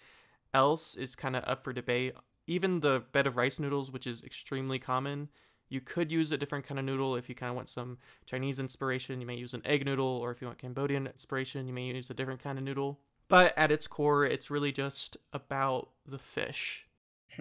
else 0.53 0.95
is 0.95 1.15
kind 1.15 1.35
of 1.35 1.43
up 1.47 1.63
for 1.63 1.73
debate 1.73 2.13
even 2.47 2.81
the 2.81 3.03
bed 3.11 3.27
of 3.27 3.37
rice 3.37 3.59
noodles, 3.59 3.91
which 3.91 4.07
is 4.07 4.23
extremely 4.23 4.79
common, 4.79 5.29
you 5.69 5.81
could 5.81 6.11
use 6.11 6.31
a 6.31 6.37
different 6.37 6.67
kind 6.67 6.79
of 6.79 6.85
noodle 6.85 7.15
if 7.15 7.29
you 7.29 7.35
kind 7.35 7.49
of 7.49 7.55
want 7.55 7.69
some 7.69 7.97
Chinese 8.25 8.59
inspiration. 8.59 9.21
You 9.21 9.27
may 9.27 9.35
use 9.35 9.53
an 9.53 9.61
egg 9.65 9.85
noodle, 9.85 10.05
or 10.05 10.31
if 10.31 10.41
you 10.41 10.47
want 10.47 10.59
Cambodian 10.59 11.07
inspiration, 11.07 11.67
you 11.67 11.73
may 11.73 11.85
use 11.85 12.09
a 12.09 12.13
different 12.13 12.43
kind 12.43 12.57
of 12.57 12.63
noodle. 12.63 12.99
But 13.27 13.57
at 13.57 13.71
its 13.71 13.87
core, 13.87 14.25
it's 14.25 14.51
really 14.51 14.71
just 14.71 15.17
about 15.31 15.89
the 16.05 16.19
fish. 16.19 16.85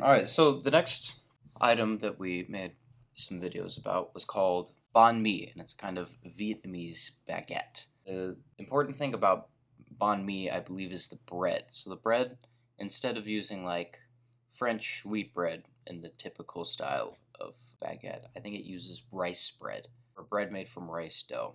All 0.00 0.08
right, 0.08 0.26
so 0.26 0.52
the 0.52 0.70
next 0.70 1.16
item 1.62 1.98
that 1.98 2.18
we 2.18 2.44
made 2.48 2.72
some 3.14 3.40
videos 3.40 3.78
about 3.78 4.14
was 4.14 4.24
called 4.24 4.72
banh 4.94 5.20
mi, 5.20 5.50
and 5.52 5.60
it's 5.62 5.72
kind 5.72 5.98
of 5.98 6.14
Vietnamese 6.26 7.12
baguette. 7.28 7.86
The 8.06 8.36
important 8.58 8.96
thing 8.96 9.14
about 9.14 9.48
banh 10.00 10.24
mi, 10.24 10.50
I 10.50 10.60
believe, 10.60 10.92
is 10.92 11.08
the 11.08 11.18
bread. 11.26 11.64
So 11.68 11.90
the 11.90 11.96
bread, 11.96 12.36
instead 12.78 13.16
of 13.16 13.26
using 13.26 13.64
like 13.64 14.00
French 14.48 15.04
wheat 15.04 15.32
bread 15.32 15.64
in 15.86 16.00
the 16.00 16.10
typical 16.10 16.64
style 16.64 17.16
of 17.40 17.54
baguette, 17.82 18.26
I 18.36 18.40
think 18.40 18.56
it 18.56 18.64
uses 18.64 19.04
rice 19.12 19.50
bread 19.50 19.88
or 20.16 20.24
bread 20.24 20.52
made 20.52 20.68
from 20.68 20.90
rice 20.90 21.22
dough. 21.22 21.54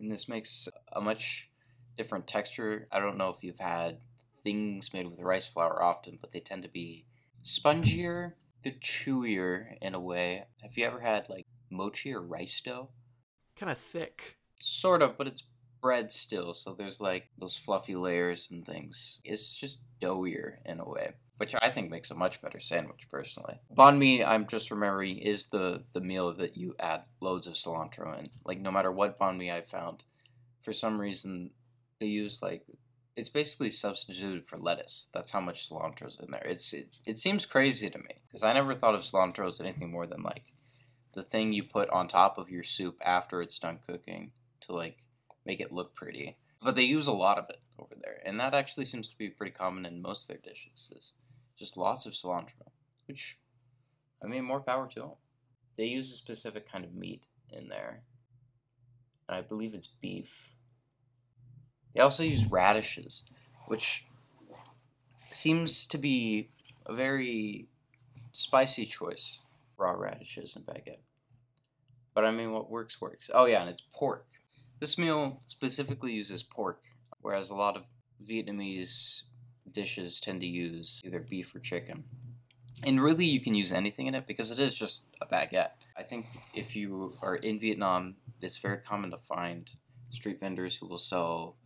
And 0.00 0.10
this 0.10 0.28
makes 0.28 0.68
a 0.92 1.00
much 1.00 1.50
different 1.96 2.26
texture. 2.26 2.88
I 2.90 2.98
don't 2.98 3.18
know 3.18 3.28
if 3.28 3.44
you've 3.44 3.58
had 3.58 3.98
things 4.42 4.92
made 4.92 5.08
with 5.08 5.20
rice 5.20 5.46
flour 5.46 5.82
often, 5.82 6.18
but 6.20 6.32
they 6.32 6.40
tend 6.40 6.62
to 6.62 6.68
be 6.68 7.04
spongier, 7.44 8.32
they're 8.62 8.72
chewier 8.72 9.76
in 9.80 9.94
a 9.94 10.00
way. 10.00 10.44
Have 10.62 10.76
you 10.76 10.84
ever 10.84 11.00
had 11.00 11.28
like 11.28 11.46
mochi 11.70 12.14
or 12.14 12.22
rice 12.22 12.60
dough? 12.60 12.90
Kind 13.56 13.70
of 13.70 13.78
thick. 13.78 14.36
Sort 14.60 15.02
of, 15.02 15.18
but 15.18 15.26
it's 15.26 15.44
bread 15.80 16.12
still, 16.12 16.54
so 16.54 16.74
there's 16.74 17.00
like 17.00 17.28
those 17.38 17.56
fluffy 17.56 17.96
layers 17.96 18.50
and 18.50 18.64
things. 18.64 19.20
It's 19.24 19.54
just 19.54 19.82
doughier 20.00 20.58
in 20.64 20.80
a 20.80 20.88
way, 20.88 21.12
which 21.38 21.54
I 21.60 21.70
think 21.70 21.90
makes 21.90 22.10
a 22.10 22.14
much 22.14 22.40
better 22.40 22.60
sandwich 22.60 23.08
personally. 23.10 23.60
Banh 23.76 23.98
mi, 23.98 24.24
I'm 24.24 24.46
just 24.46 24.70
remembering, 24.70 25.18
is 25.18 25.46
the 25.46 25.82
the 25.92 26.00
meal 26.00 26.32
that 26.34 26.56
you 26.56 26.74
add 26.78 27.02
loads 27.20 27.46
of 27.46 27.54
cilantro 27.54 28.18
in. 28.18 28.28
Like 28.44 28.60
no 28.60 28.70
matter 28.70 28.92
what 28.92 29.18
banh 29.18 29.36
mi 29.36 29.50
I've 29.50 29.68
found, 29.68 30.04
for 30.62 30.72
some 30.72 31.00
reason 31.00 31.50
they 31.98 32.06
use 32.06 32.40
like 32.42 32.62
it's 33.16 33.28
basically 33.28 33.70
substituted 33.70 34.46
for 34.46 34.56
lettuce. 34.56 35.08
That's 35.12 35.30
how 35.30 35.40
much 35.40 35.68
cilantro's 35.68 36.18
in 36.18 36.30
there. 36.30 36.46
It's 36.46 36.72
it, 36.72 36.96
it 37.06 37.18
seems 37.18 37.44
crazy 37.44 37.90
to 37.90 37.98
me 37.98 38.22
because 38.26 38.42
I 38.42 38.52
never 38.52 38.74
thought 38.74 38.94
of 38.94 39.02
cilantro 39.02 39.48
as 39.48 39.60
anything 39.60 39.90
more 39.90 40.06
than 40.06 40.22
like 40.22 40.44
the 41.14 41.22
thing 41.22 41.52
you 41.52 41.62
put 41.62 41.90
on 41.90 42.08
top 42.08 42.38
of 42.38 42.50
your 42.50 42.64
soup 42.64 42.96
after 43.04 43.42
it's 43.42 43.58
done 43.58 43.78
cooking 43.86 44.32
to 44.62 44.72
like 44.72 44.98
make 45.44 45.60
it 45.60 45.72
look 45.72 45.94
pretty. 45.94 46.36
But 46.62 46.76
they 46.76 46.84
use 46.84 47.08
a 47.08 47.12
lot 47.12 47.38
of 47.38 47.50
it 47.50 47.60
over 47.78 47.94
there, 48.00 48.20
and 48.24 48.38
that 48.38 48.54
actually 48.54 48.84
seems 48.84 49.10
to 49.10 49.18
be 49.18 49.28
pretty 49.28 49.52
common 49.52 49.84
in 49.84 50.00
most 50.00 50.22
of 50.22 50.28
their 50.28 50.52
dishes. 50.52 50.90
Is 50.96 51.12
just 51.58 51.76
lots 51.76 52.06
of 52.06 52.12
cilantro, 52.12 52.70
which 53.06 53.38
I 54.22 54.28
mean, 54.28 54.44
more 54.44 54.60
power 54.60 54.88
to 54.88 55.00
them. 55.00 55.10
They 55.76 55.86
use 55.86 56.12
a 56.12 56.16
specific 56.16 56.70
kind 56.70 56.84
of 56.84 56.94
meat 56.94 57.24
in 57.50 57.68
there, 57.68 58.02
and 59.28 59.36
I 59.36 59.40
believe 59.40 59.74
it's 59.74 59.88
beef 59.88 60.54
they 61.94 62.00
also 62.00 62.22
use 62.22 62.46
radishes, 62.46 63.22
which 63.66 64.04
seems 65.30 65.86
to 65.86 65.98
be 65.98 66.48
a 66.86 66.94
very 66.94 67.68
spicy 68.32 68.86
choice. 68.86 69.40
Raw 69.76 69.92
radishes 69.92 70.56
and 70.56 70.64
baguette. 70.64 71.00
But 72.14 72.24
I 72.24 72.30
mean, 72.30 72.52
what 72.52 72.70
works 72.70 73.00
works. 73.00 73.30
Oh 73.32 73.46
yeah, 73.46 73.60
and 73.60 73.70
it's 73.70 73.82
pork. 73.92 74.26
This 74.80 74.98
meal 74.98 75.40
specifically 75.46 76.12
uses 76.12 76.42
pork, 76.42 76.82
whereas 77.20 77.50
a 77.50 77.54
lot 77.54 77.76
of 77.76 77.84
Vietnamese 78.26 79.22
dishes 79.70 80.20
tend 80.20 80.40
to 80.40 80.46
use 80.46 81.00
either 81.04 81.20
beef 81.20 81.54
or 81.54 81.60
chicken. 81.60 82.04
And 82.84 83.00
really, 83.00 83.24
you 83.24 83.40
can 83.40 83.54
use 83.54 83.72
anything 83.72 84.06
in 84.06 84.14
it 84.14 84.26
because 84.26 84.50
it 84.50 84.58
is 84.58 84.74
just 84.74 85.04
a 85.20 85.26
baguette. 85.26 85.70
I 85.96 86.02
think 86.02 86.26
if 86.52 86.74
you 86.74 87.16
are 87.22 87.36
in 87.36 87.60
Vietnam, 87.60 88.16
it's 88.40 88.58
very 88.58 88.78
common 88.78 89.12
to 89.12 89.18
find 89.18 89.70
street 90.10 90.40
vendors 90.40 90.76
who 90.76 90.88
will 90.88 90.98
sell 90.98 91.56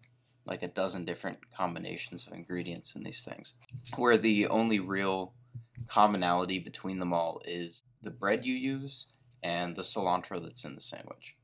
like 0.47 0.63
a 0.63 0.69
dozen 0.69 1.05
different 1.05 1.39
combinations 1.55 2.27
of 2.27 2.33
ingredients 2.33 2.95
in 2.95 3.03
these 3.03 3.25
things, 3.25 3.55
where 3.97 4.17
the 4.17 4.47
only 4.47 4.79
real 4.79 5.33
commonality 5.89 6.59
between 6.59 6.99
them 6.99 7.13
all 7.13 7.43
is 7.45 7.83
the 8.03 8.11
bread 8.11 8.45
you 8.45 8.55
use 8.55 9.07
and 9.43 9.77
the 9.77 9.83
cilantro 9.83 10.43
that's 10.43 10.65
in 10.65 10.75
the 10.75 10.81
sandwich. 10.81 11.37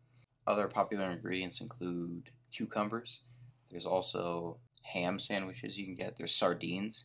Other 0.46 0.68
popular 0.68 1.10
ingredients 1.10 1.60
include 1.60 2.30
cucumbers. 2.50 3.20
There's 3.70 3.86
also 3.86 4.58
ham 4.82 5.18
sandwiches 5.18 5.78
you 5.78 5.86
can 5.86 5.94
get. 5.94 6.16
There's 6.16 6.34
sardines. 6.34 7.04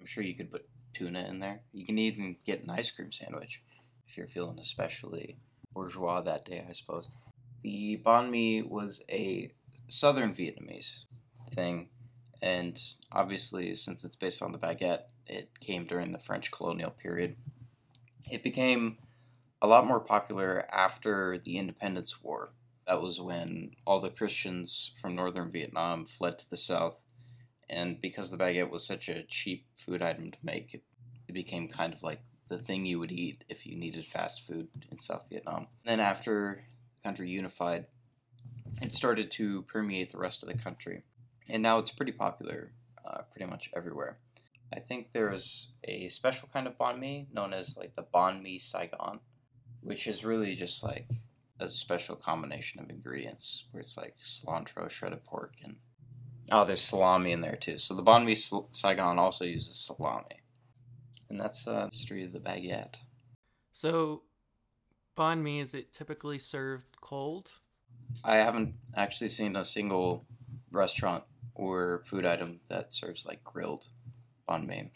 I'm 0.00 0.06
sure 0.06 0.24
you 0.24 0.34
could 0.34 0.50
put 0.50 0.68
tuna 0.94 1.24
in 1.28 1.38
there. 1.38 1.60
You 1.72 1.86
can 1.86 1.98
even 1.98 2.36
get 2.44 2.62
an 2.62 2.70
ice 2.70 2.90
cream 2.90 3.12
sandwich 3.12 3.62
if 4.08 4.16
you're 4.16 4.26
feeling 4.26 4.58
especially 4.58 5.36
bourgeois 5.72 6.20
that 6.22 6.44
day, 6.44 6.64
I 6.68 6.72
suppose. 6.72 7.08
The 7.62 8.00
banh 8.04 8.30
mi 8.30 8.62
was 8.62 9.02
a 9.08 9.52
southern 9.88 10.34
Vietnamese 10.34 11.04
thing. 11.52 11.88
And 12.40 12.80
obviously, 13.12 13.74
since 13.74 14.04
it's 14.04 14.16
based 14.16 14.42
on 14.42 14.52
the 14.52 14.58
baguette, 14.58 15.04
it 15.26 15.50
came 15.60 15.86
during 15.86 16.12
the 16.12 16.18
French 16.18 16.50
colonial 16.50 16.90
period. 16.90 17.36
It 18.30 18.42
became 18.42 18.98
a 19.60 19.66
lot 19.66 19.86
more 19.86 20.00
popular 20.00 20.66
after 20.72 21.38
the 21.38 21.56
Independence 21.56 22.22
War. 22.22 22.52
That 22.86 23.00
was 23.00 23.20
when 23.20 23.72
all 23.86 24.00
the 24.00 24.10
Christians 24.10 24.92
from 25.00 25.14
northern 25.14 25.52
Vietnam 25.52 26.04
fled 26.04 26.38
to 26.40 26.50
the 26.50 26.56
south. 26.56 27.00
And 27.70 28.00
because 28.00 28.30
the 28.30 28.36
baguette 28.36 28.70
was 28.70 28.84
such 28.84 29.08
a 29.08 29.22
cheap 29.22 29.66
food 29.76 30.02
item 30.02 30.32
to 30.32 30.38
make, 30.42 30.74
it, 30.74 30.82
it 31.28 31.32
became 31.32 31.68
kind 31.68 31.94
of 31.94 32.02
like 32.02 32.20
the 32.48 32.58
thing 32.58 32.84
you 32.84 32.98
would 32.98 33.12
eat 33.12 33.44
if 33.48 33.64
you 33.64 33.76
needed 33.76 34.04
fast 34.04 34.46
food 34.46 34.68
in 34.90 34.98
South 34.98 35.26
Vietnam. 35.30 35.68
Then, 35.84 36.00
after 36.00 36.64
the 36.96 37.08
country 37.08 37.30
unified, 37.30 37.86
it 38.82 38.92
started 38.92 39.30
to 39.32 39.62
permeate 39.62 40.10
the 40.10 40.18
rest 40.18 40.42
of 40.42 40.48
the 40.48 40.58
country 40.58 41.02
and 41.48 41.62
now 41.62 41.78
it's 41.78 41.90
pretty 41.90 42.12
popular 42.12 42.72
uh, 43.04 43.22
pretty 43.30 43.50
much 43.50 43.70
everywhere. 43.76 44.18
I 44.74 44.80
think 44.80 45.12
there 45.12 45.32
is 45.32 45.68
a 45.84 46.08
special 46.08 46.48
kind 46.52 46.66
of 46.66 46.78
banh 46.78 46.98
mi 46.98 47.28
known 47.32 47.52
as 47.52 47.76
like 47.76 47.94
the 47.94 48.04
banh 48.14 48.42
mi 48.42 48.58
Saigon, 48.58 49.20
which 49.82 50.06
is 50.06 50.24
really 50.24 50.54
just 50.54 50.82
like 50.82 51.08
a 51.60 51.68
special 51.68 52.16
combination 52.16 52.80
of 52.80 52.90
ingredients 52.90 53.66
where 53.70 53.82
it's 53.82 53.96
like 53.96 54.16
cilantro, 54.24 54.88
shredded 54.88 55.24
pork, 55.24 55.54
and 55.62 55.76
oh, 56.50 56.64
there's 56.64 56.80
salami 56.80 57.32
in 57.32 57.40
there 57.40 57.56
too. 57.56 57.78
So 57.78 57.94
the 57.94 58.02
banh 58.02 58.24
mi 58.24 58.34
Saigon 58.70 59.18
also 59.18 59.44
uses 59.44 59.76
salami, 59.76 60.42
and 61.28 61.38
that's 61.38 61.66
uh, 61.66 61.80
the 61.80 61.86
history 61.86 62.24
of 62.24 62.32
the 62.32 62.40
baguette. 62.40 62.98
So, 63.72 64.22
banh 65.18 65.42
mi 65.42 65.60
is 65.60 65.74
it 65.74 65.92
typically 65.92 66.38
served 66.38 67.00
cold? 67.00 67.52
I 68.24 68.36
haven't 68.36 68.74
actually 68.96 69.28
seen 69.28 69.56
a 69.56 69.64
single 69.64 70.24
restaurant 70.70 71.24
or 71.54 72.02
food 72.06 72.24
item 72.24 72.60
that 72.68 72.92
serves 72.92 73.26
like 73.26 73.42
grilled 73.44 73.86
banh 74.48 74.66
mi 74.66 74.90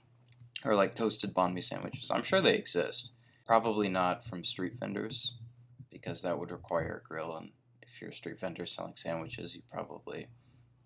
or 0.64 0.74
like 0.74 0.94
toasted 0.94 1.34
banh 1.34 1.52
mi 1.52 1.60
sandwiches. 1.60 2.10
I'm 2.10 2.22
sure 2.22 2.40
they 2.40 2.54
exist. 2.54 3.10
Probably 3.46 3.88
not 3.88 4.24
from 4.24 4.42
street 4.44 4.74
vendors 4.80 5.34
because 5.90 6.22
that 6.22 6.38
would 6.38 6.50
require 6.50 7.02
a 7.04 7.08
grill. 7.08 7.36
And 7.36 7.50
if 7.82 8.00
you're 8.00 8.10
a 8.10 8.14
street 8.14 8.40
vendor 8.40 8.66
selling 8.66 8.96
sandwiches, 8.96 9.54
you 9.54 9.62
probably 9.70 10.26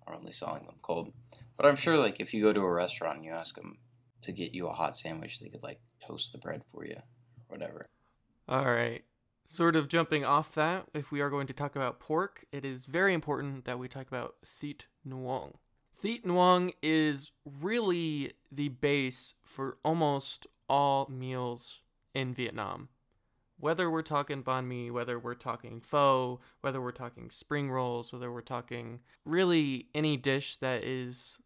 are 0.07 0.15
only 0.15 0.33
selling 0.33 0.65
them 0.67 0.77
cold. 0.83 1.13
But 1.57 1.67
I'm 1.67 1.77
sure 1.77 1.97
like 1.97 2.21
if 2.21 2.35
you 2.35 2.43
go 2.43 2.53
to 2.53 2.61
a 2.61 2.73
restaurant 2.73 3.17
and 3.17 3.25
you 3.25 3.33
ask 3.33 3.55
them 3.57 3.79
to 4.23 4.33
get 4.33 4.55
you 4.55 4.69
a 4.69 4.73
hot 4.73 4.97
sandwich, 4.97 5.41
they 5.41 5.49
could 5.49 5.63
like 5.63 5.81
toast 6.07 6.33
the 6.33 6.39
bread 6.39 6.63
for 6.73 6.85
you 6.85 6.97
or 6.97 7.57
whatever. 7.57 7.87
All 8.49 8.71
right. 8.71 9.05
Sort 9.53 9.75
of 9.75 9.89
jumping 9.89 10.25
off 10.25 10.55
that, 10.55 10.87
if 10.95 11.11
we 11.11 11.21
are 11.21 11.29
going 11.29 11.49
to 11.49 11.53
talk 11.53 11.75
about 11.75 11.99
pork, 11.99 12.45
it 12.53 12.65
is 12.65 12.87
very 12.87 13.13
important 13.13 13.65
that 13.65 13.81
we 13.81 13.89
talk 13.89 14.07
about 14.07 14.37
thit 14.47 14.87
nuong. 15.05 15.55
Thit 15.93 16.25
nuong 16.25 16.73
is 16.85 17.33
really 17.45 18.35
the 18.53 18.69
base 18.69 19.35
for 19.43 19.77
almost 19.85 20.47
all 20.69 21.09
meals 21.11 21.81
in 22.15 22.33
Vietnam. 22.33 22.91
Whether 23.59 23.91
we're 23.91 24.03
talking 24.03 24.45
banh 24.45 24.69
mi, 24.69 24.89
whether 24.89 25.19
we're 25.19 25.35
talking 25.35 25.81
pho, 25.81 26.39
whether 26.61 26.81
we're 26.81 26.93
talking 26.93 27.29
spring 27.29 27.73
rolls, 27.73 28.13
whether 28.13 28.31
we're 28.31 28.43
talking 28.43 29.01
really 29.25 29.89
any 29.97 30.17
dish 30.17 30.59
that 30.59 30.85
is 30.85 31.41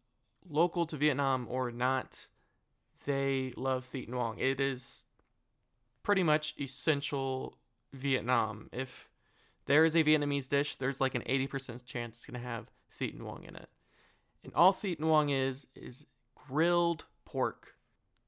local 0.47 0.85
to 0.85 0.95
Vietnam 0.95 1.47
or 1.49 1.71
not, 1.71 2.27
they 3.07 3.51
love 3.57 3.83
thit 3.83 4.07
nuong. 4.07 4.39
It 4.39 4.59
is 4.59 5.07
pretty 6.03 6.21
much 6.21 6.53
essential 6.59 7.57
Vietnam. 7.93 8.69
If 8.71 9.09
there 9.65 9.85
is 9.85 9.95
a 9.95 10.03
Vietnamese 10.03 10.47
dish, 10.47 10.75
there's 10.75 11.01
like 11.01 11.15
an 11.15 11.23
80% 11.23 11.85
chance 11.85 12.17
it's 12.17 12.25
going 12.25 12.39
to 12.39 12.47
have 12.47 12.67
thit 12.91 13.17
nuong 13.17 13.47
in 13.47 13.55
it. 13.55 13.69
And 14.43 14.53
all 14.53 14.71
thit 14.71 14.99
nuong 14.99 15.31
is 15.31 15.67
is 15.75 16.05
grilled 16.35 17.05
pork. 17.25 17.75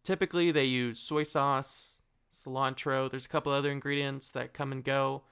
Typically 0.04 0.52
they 0.52 0.66
use 0.66 1.00
soy 1.00 1.24
sauce, 1.24 2.00
cilantro, 2.34 3.10
there's 3.10 3.26
a 3.26 3.30
couple 3.30 3.52
other 3.52 3.72
ingredients 3.72 4.32
that 4.32 4.54
come 4.54 4.72
and 4.72 4.84
go, 4.84 5.24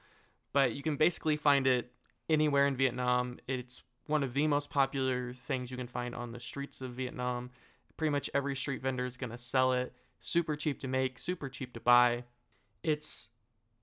but 0.54 0.74
you 0.74 0.84
can 0.84 0.96
basically 0.96 1.38
find 1.38 1.68
it 1.68 1.92
anywhere 2.30 2.68
in 2.68 2.76
Vietnam. 2.76 3.40
It's 3.48 3.82
one 4.08 4.24
of 4.24 4.34
the 4.34 4.48
most 4.48 4.70
popular 4.70 5.34
things 5.34 5.72
you 5.72 5.78
can 5.78 5.88
find 5.88 6.14
on 6.14 6.32
the 6.32 6.40
streets 6.40 6.82
of 6.82 6.92
Vietnam. 6.92 7.52
Pretty 7.98 8.12
much 8.12 8.30
every 8.34 8.56
street 8.56 8.82
vendor 8.82 9.06
is 9.06 9.18
going 9.18 9.32
to 9.32 9.38
sell 9.38 9.74
it. 9.74 9.94
super 10.20 10.56
cheap 10.56 10.80
to 10.80 10.88
make, 10.88 11.20
super 11.20 11.50
cheap 11.50 11.74
to 11.74 11.80
buy. 11.80 12.24
It's 12.84 13.30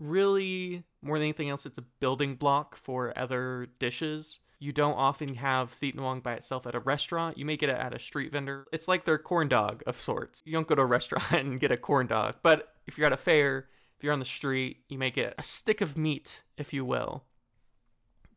really 0.03 0.85
more 1.01 1.17
than 1.19 1.25
anything 1.25 1.49
else, 1.49 1.67
it's 1.67 1.79
a 1.79 1.83
building 2.01 2.35
block 2.35 2.77
for 2.77 3.17
other 3.17 3.69
dishes. 3.79 4.41
You 4.59 4.73
don't 4.73 4.95
often 4.95 5.35
have 5.35 5.71
Thit 5.71 5.97
Nuong 5.97 6.23
by 6.23 6.35
itself 6.35 6.67
at 6.67 6.75
a 6.75 6.81
restaurant. 6.81 7.37
You 7.37 7.45
may 7.45 7.57
get 7.57 7.69
it 7.69 7.79
at 7.79 7.95
a 7.95 7.99
street 7.99 8.33
vendor. 8.33 8.67
It's 8.73 8.87
like 8.87 9.05
their 9.05 9.19
corn 9.19 9.49
dog 9.49 9.83
of 9.87 10.01
sorts. 10.01 10.43
You 10.45 10.53
don't 10.53 10.69
go 10.69 10.75
to 10.75 10.83
a 10.83 10.87
restaurant 10.99 11.33
and 11.33 11.61
get 11.61 11.73
a 11.73 11.77
corn 11.77 12.07
dog, 12.07 12.37
but 12.43 12.75
if 12.87 12.97
you're 12.97 13.07
at 13.07 13.13
a 13.13 13.17
fair, 13.17 13.69
if 13.97 14.05
you're 14.05 14.13
on 14.13 14.19
the 14.19 14.25
street, 14.25 14.79
you 14.89 14.99
may 14.99 15.11
get 15.11 15.35
a 15.39 15.43
stick 15.43 15.81
of 15.81 15.97
meat, 15.97 16.43
if 16.57 16.73
you 16.73 16.85
will. 16.85 17.25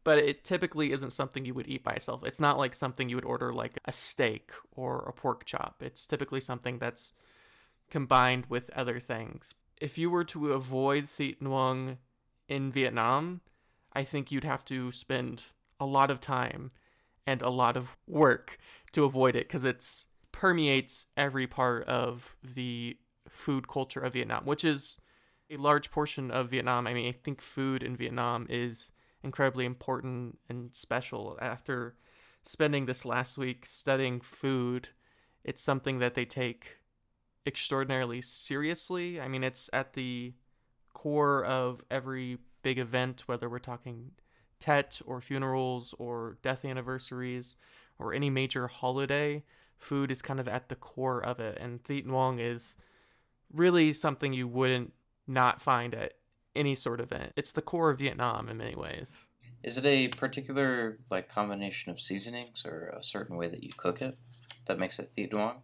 But 0.04 0.20
it 0.20 0.44
typically 0.44 0.92
isn't 0.92 1.12
something 1.12 1.46
you 1.46 1.56
would 1.56 1.68
eat 1.68 1.84
by 1.84 1.94
itself. 1.94 2.24
It's 2.24 2.40
not 2.40 2.60
like 2.60 2.76
something 2.76 3.10
you 3.10 3.16
would 3.16 3.26
order 3.26 3.52
like 3.52 3.80
a 3.86 3.92
steak 3.92 4.52
or 4.72 5.00
a 5.08 5.14
pork 5.14 5.46
chop. 5.46 5.82
It's 5.82 6.06
typically 6.06 6.40
something 6.40 6.78
that's 6.78 7.12
combined 7.90 8.46
with 8.48 8.70
other 8.76 9.00
things. 9.00 9.56
If 9.82 9.98
you 9.98 10.10
were 10.10 10.24
to 10.26 10.54
avoid 10.54 11.08
Thit 11.10 11.42
Nuong 11.42 11.98
in 12.48 12.72
Vietnam, 12.72 13.42
I 13.94 14.04
think 14.04 14.32
you'd 14.32 14.44
have 14.44 14.66
to 14.66 14.92
spend 14.92 15.44
a 15.80 15.86
lot 15.86 16.12
of 16.12 16.20
time 16.20 16.72
and 17.28 17.42
a 17.42 17.50
lot 17.50 17.76
of 17.76 17.98
work 18.08 18.58
to 18.92 19.04
avoid 19.04 19.36
it 19.36 19.48
because 19.48 19.64
it's 19.64 20.06
permeates 20.32 21.08
every 21.18 21.48
part 21.48 21.86
of 21.88 22.36
the 22.44 22.98
food 23.30 23.68
culture 23.68 24.00
of 24.00 24.14
Vietnam, 24.14 24.46
which 24.46 24.64
is 24.64 24.98
a 25.50 25.58
large 25.58 25.92
portion 25.92 26.32
of 26.32 26.50
Vietnam. 26.50 26.88
I 26.88 26.94
mean, 26.94 27.08
I 27.08 27.18
think 27.24 27.42
food 27.42 27.84
in 27.84 27.96
Vietnam 27.96 28.48
is 28.50 28.92
incredibly 29.24 29.66
important 29.66 30.40
and 30.50 30.76
special. 30.76 31.38
After 31.42 31.96
spending 32.44 32.86
this 32.86 33.06
last 33.06 33.38
week 33.38 33.66
studying 33.66 34.20
food, 34.20 34.90
it's 35.44 35.62
something 35.62 36.00
that 36.00 36.16
they 36.16 36.26
take 36.26 36.78
extraordinarily 37.46 38.22
seriously. 38.22 39.20
I 39.20 39.28
mean, 39.28 39.44
it's 39.44 39.70
at 39.72 39.94
the 39.94 40.34
core 40.94 41.44
of 41.44 41.84
every 41.92 42.40
big 42.62 42.80
event, 42.80 43.24
whether 43.28 43.50
we're 43.50 43.60
talking 43.60 44.12
Tet 44.60 45.02
or 45.06 45.22
funerals 45.22 45.94
or 46.00 46.38
death 46.42 46.66
anniversaries 46.66 47.56
or 48.00 48.14
any 48.14 48.30
major 48.30 48.68
holiday. 48.68 49.44
Food 49.78 50.10
is 50.10 50.22
kind 50.22 50.40
of 50.40 50.48
at 50.48 50.70
the 50.70 50.76
core 50.76 51.24
of 51.24 51.40
it, 51.40 51.58
and 51.60 51.84
Thit 51.84 52.08
Nuong 52.08 52.40
is 52.40 52.76
really 53.54 53.94
something 53.94 54.34
you 54.34 54.48
wouldn't 54.48 54.94
not 55.28 55.62
find 55.62 55.94
at 55.94 56.14
any 56.56 56.76
sort 56.76 57.00
of 57.02 57.12
event. 57.12 57.34
It's 57.36 57.52
the 57.52 57.62
core 57.62 57.90
of 57.90 58.00
Vietnam 58.00 58.48
in 58.50 58.58
many 58.58 58.76
ways. 58.76 59.28
Is 59.64 59.78
it 59.78 59.86
a 59.86 60.08
particular 60.10 61.00
like 61.10 61.28
combination 61.28 61.92
of 61.92 62.00
seasonings 62.00 62.64
or 62.66 62.94
a 62.98 63.04
certain 63.04 63.36
way 63.36 63.48
that 63.48 63.64
you 63.64 63.72
cook 63.76 64.02
it 64.02 64.18
that 64.68 64.80
makes 64.80 65.00
it 65.00 65.12
Thit 65.16 65.32
Nuong? 65.32 65.58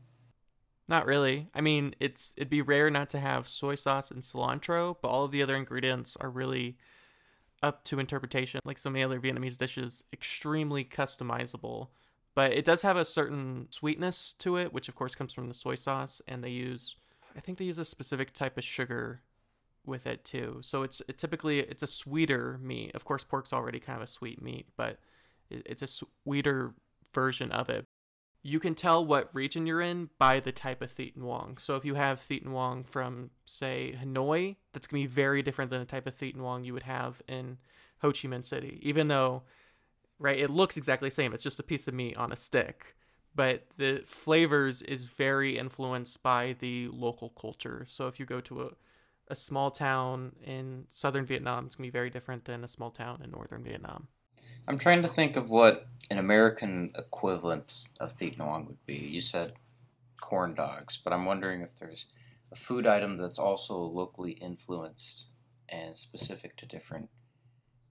Not 0.88 1.06
really. 1.06 1.48
I 1.54 1.62
mean, 1.62 1.96
it's 2.00 2.34
it'd 2.38 2.50
be 2.50 2.62
rare 2.62 2.90
not 2.90 3.10
to 3.10 3.20
have 3.20 3.48
soy 3.48 3.76
sauce 3.76 4.12
and 4.12 4.24
cilantro, 4.24 4.96
but 5.02 5.08
all 5.08 5.24
of 5.26 5.32
the 5.32 5.42
other 5.42 5.56
ingredients 5.56 6.18
are 6.20 6.30
really 6.30 6.78
up 7.64 7.84
to 7.86 8.00
interpretation. 8.00 8.60
Like 8.66 8.78
so 8.78 8.90
many 8.90 9.04
other 9.04 9.20
Vietnamese 9.20 9.58
dishes, 9.58 10.04
extremely 10.12 10.84
customizable. 10.84 11.90
But 12.34 12.54
it 12.54 12.66
does 12.66 12.82
have 12.82 12.98
a 12.98 13.06
certain 13.06 13.68
sweetness 13.70 14.34
to 14.40 14.58
it, 14.58 14.74
which 14.74 14.90
of 14.90 14.96
course 14.96 15.16
comes 15.16 15.34
from 15.34 15.48
the 15.48 15.54
soy 15.54 15.76
sauce, 15.76 16.22
and 16.28 16.44
they 16.44 16.50
use 16.50 16.96
I 17.36 17.40
think 17.40 17.58
they 17.58 17.66
use 17.66 17.78
a 17.78 17.86
specific 17.86 18.34
type 18.34 18.58
of 18.58 18.64
sugar 18.64 19.22
with 19.86 20.06
it 20.08 20.24
too. 20.26 20.60
So 20.62 20.84
it's 20.84 21.02
it 21.08 21.18
typically 21.18 21.60
it's 21.60 21.84
a 21.84 21.88
sweeter 21.88 22.60
meat. 22.62 22.92
Of 22.96 23.06
course, 23.06 23.24
pork's 23.24 23.54
already 23.54 23.80
kind 23.80 23.98
of 23.98 24.04
a 24.04 24.08
sweet 24.08 24.42
meat, 24.42 24.68
but 24.78 25.00
it, 25.50 25.64
it's 25.66 25.82
a 25.82 25.88
sweeter 25.88 26.74
version 27.14 27.52
of 27.52 27.70
it. 27.70 27.86
You 28.44 28.60
can 28.60 28.74
tell 28.74 29.06
what 29.06 29.34
region 29.34 29.68
you're 29.68 29.82
in 29.82 30.10
by 30.18 30.40
the 30.40 30.52
type 30.52 30.82
of 30.82 30.92
Thit 30.92 31.18
Nuong. 31.18 31.60
So 31.60 31.76
if 31.76 31.86
you 31.86 31.94
have 31.94 32.20
Thit 32.20 32.46
Nuong 32.46 32.88
from 32.88 33.30
say 33.46 33.96
Hanoi, 34.02 34.56
that's 34.74 34.88
gonna 34.88 35.04
be 35.04 35.08
very 35.08 35.44
different 35.44 35.70
than 35.70 35.80
the 35.80 35.86
type 35.86 36.08
of 36.08 36.16
Thit 36.16 36.36
Nuong 36.36 36.66
you 36.66 36.74
would 36.74 36.84
have 36.84 37.22
in 37.28 37.58
Ho 38.02 38.12
Chi 38.12 38.28
Minh 38.28 38.44
City. 38.44 38.80
Even 38.82 39.08
though, 39.08 39.44
right, 40.18 40.40
it 40.40 40.50
looks 40.50 40.76
exactly 40.76 41.10
the 41.10 41.16
same. 41.16 41.34
It's 41.34 41.44
just 41.44 41.60
a 41.60 41.64
piece 41.64 41.88
of 41.88 41.94
meat 41.94 42.18
on 42.18 42.32
a 42.32 42.36
stick 42.36 42.96
but 43.34 43.66
the 43.78 44.02
flavors 44.06 44.82
is 44.82 45.06
very 45.06 45.58
influenced 45.58 46.22
by 46.22 46.56
the 46.60 46.90
local 46.90 47.30
culture. 47.30 47.86
So 47.88 48.08
if 48.08 48.20
you 48.20 48.26
go 48.26 48.42
to 48.42 48.64
a, 48.64 48.70
a 49.30 49.36
small 49.36 49.72
town 49.72 50.34
in 50.44 50.86
southern 50.92 51.26
Vietnam, 51.26 51.66
it's 51.66 51.76
gonna 51.76 51.88
be 51.88 51.92
very 51.92 52.10
different 52.10 52.46
than 52.46 52.64
a 52.64 52.68
small 52.68 52.92
town 52.92 53.22
in 53.24 53.32
northern 53.32 53.64
Vietnam. 53.64 54.08
I'm 54.68 54.78
trying 54.78 55.02
to 55.02 55.08
think 55.08 55.36
of 55.36 55.50
what 55.50 55.88
an 56.10 56.18
American 56.18 56.92
equivalent 56.98 57.86
of 58.00 58.18
Nguyen 58.18 58.68
would 58.68 58.86
be. 58.86 58.96
You 58.96 59.22
said 59.22 59.54
corn 60.20 60.54
dogs, 60.54 61.00
but 61.04 61.14
I'm 61.14 61.26
wondering 61.26 61.62
if 61.62 61.76
there's 61.78 62.06
a 62.52 62.56
food 62.56 62.86
item 62.86 63.18
that's 63.18 63.40
also 63.40 63.78
locally 63.78 64.34
influenced 64.34 65.26
and 65.70 65.96
specific 65.96 66.58
to 66.58 66.66
different 66.66 67.10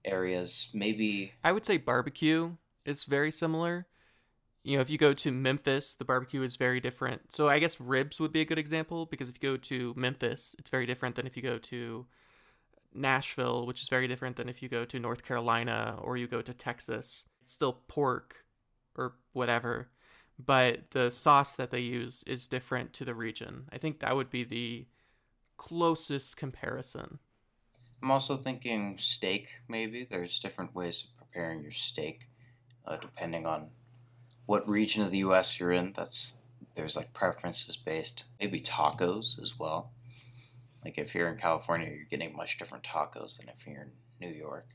areas. 0.05 0.69
Maybe 0.73 1.33
I 1.43 1.51
would 1.51 1.65
say 1.65 1.77
barbecue 1.77 2.57
is 2.85 3.05
very 3.05 3.31
similar 3.31 3.87
you 4.63 4.77
know, 4.77 4.81
if 4.81 4.89
you 4.89 4.97
go 4.97 5.13
to 5.13 5.31
Memphis, 5.31 5.95
the 5.95 6.05
barbecue 6.05 6.43
is 6.43 6.55
very 6.55 6.79
different. 6.79 7.31
So 7.31 7.49
I 7.49 7.59
guess 7.59 7.81
ribs 7.81 8.19
would 8.19 8.31
be 8.31 8.41
a 8.41 8.45
good 8.45 8.59
example 8.59 9.05
because 9.05 9.29
if 9.29 9.35
you 9.41 9.49
go 9.49 9.57
to 9.57 9.93
Memphis, 9.97 10.55
it's 10.59 10.69
very 10.69 10.85
different 10.85 11.15
than 11.15 11.25
if 11.25 11.35
you 11.35 11.41
go 11.41 11.57
to 11.57 12.05
Nashville, 12.93 13.65
which 13.65 13.81
is 13.81 13.89
very 13.89 14.07
different 14.07 14.35
than 14.35 14.49
if 14.49 14.61
you 14.61 14.69
go 14.69 14.85
to 14.85 14.99
North 14.99 15.23
Carolina 15.23 15.97
or 16.01 16.17
you 16.17 16.27
go 16.27 16.41
to 16.41 16.53
Texas. 16.53 17.25
It's 17.41 17.53
still 17.53 17.81
pork 17.87 18.45
or 18.95 19.15
whatever, 19.33 19.89
but 20.37 20.91
the 20.91 21.09
sauce 21.09 21.55
that 21.55 21.71
they 21.71 21.79
use 21.79 22.23
is 22.27 22.47
different 22.47 22.93
to 22.93 23.05
the 23.05 23.15
region. 23.15 23.65
I 23.71 23.77
think 23.77 23.99
that 23.99 24.15
would 24.15 24.29
be 24.29 24.43
the 24.43 24.85
closest 25.57 26.37
comparison. 26.37 27.19
I'm 28.01 28.11
also 28.11 28.35
thinking 28.35 28.97
steak, 28.97 29.47
maybe. 29.67 30.07
There's 30.09 30.39
different 30.39 30.73
ways 30.73 31.03
of 31.03 31.17
preparing 31.17 31.61
your 31.61 31.71
steak 31.71 32.27
uh, 32.85 32.97
depending 32.97 33.45
on 33.45 33.69
what 34.47 34.67
region 34.67 35.03
of 35.03 35.11
the 35.11 35.19
U.S. 35.19 35.59
you're 35.59 35.71
in. 35.71 35.93
That's 35.95 36.37
there's 36.75 36.95
like 36.95 37.13
preferences 37.13 37.77
based. 37.77 38.25
Maybe 38.39 38.59
tacos 38.59 39.41
as 39.41 39.59
well. 39.59 39.91
Like 40.83 40.97
if 40.97 41.13
you're 41.13 41.29
in 41.29 41.37
California, 41.37 41.87
you're 41.87 42.05
getting 42.05 42.35
much 42.35 42.57
different 42.57 42.83
tacos 42.83 43.37
than 43.37 43.49
if 43.49 43.65
you're 43.67 43.83
in 43.83 43.91
New 44.19 44.35
York. 44.35 44.67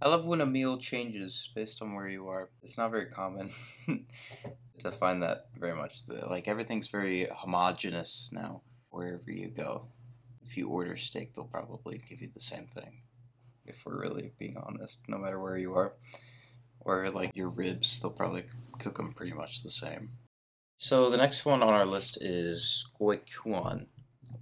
I 0.00 0.08
love 0.08 0.24
when 0.24 0.40
a 0.40 0.46
meal 0.46 0.78
changes 0.78 1.50
based 1.54 1.80
on 1.80 1.94
where 1.94 2.08
you 2.08 2.26
are. 2.28 2.50
It's 2.62 2.76
not 2.76 2.90
very 2.90 3.06
common 3.06 3.50
to 4.80 4.90
find 4.90 5.22
that 5.22 5.46
very 5.58 5.76
much. 5.76 6.00
Like 6.08 6.48
everything's 6.48 6.88
very 6.88 7.28
homogenous 7.32 8.30
now 8.32 8.62
wherever 8.90 9.30
you 9.30 9.48
go. 9.48 9.86
If 10.44 10.56
you 10.56 10.68
order 10.68 10.96
steak, 10.96 11.34
they'll 11.34 11.44
probably 11.44 12.02
give 12.08 12.20
you 12.20 12.28
the 12.28 12.40
same 12.40 12.66
thing. 12.66 13.02
If 13.64 13.86
we're 13.86 14.00
really 14.00 14.32
being 14.38 14.56
honest, 14.56 15.00
no 15.08 15.18
matter 15.18 15.40
where 15.40 15.56
you 15.56 15.74
are 15.74 15.94
or 16.80 17.08
like 17.10 17.36
your 17.36 17.48
ribs, 17.48 18.00
they'll 18.00 18.10
probably 18.10 18.44
cook 18.78 18.96
them 18.96 19.12
pretty 19.12 19.32
much 19.32 19.62
the 19.62 19.70
same. 19.70 20.10
So 20.76 21.10
the 21.10 21.16
next 21.16 21.44
one 21.44 21.62
on 21.62 21.72
our 21.72 21.86
list 21.86 22.18
is 22.20 22.86
Goi 23.00 23.20
Kuan, 23.32 23.86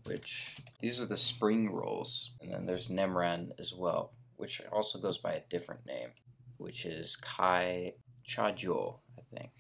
which 0.05 0.57
these 0.81 1.01
are 1.01 1.07
the 1.07 1.17
spring 1.17 1.71
rolls, 1.71 2.33
and 2.41 2.53
then 2.53 2.67
there's 2.67 2.89
Nemran 2.89 3.51
as 3.59 3.73
well, 3.75 4.13
which 4.37 4.63
also 4.73 4.99
goes 4.99 5.19
by 5.19 5.33
a 5.35 5.49
different 5.49 5.85
name, 5.87 6.11
which 6.59 6.85
is 6.87 7.17
Kai 7.17 7.95
Chajo, 8.27 8.99
I 9.19 9.23
think. 9.35 9.51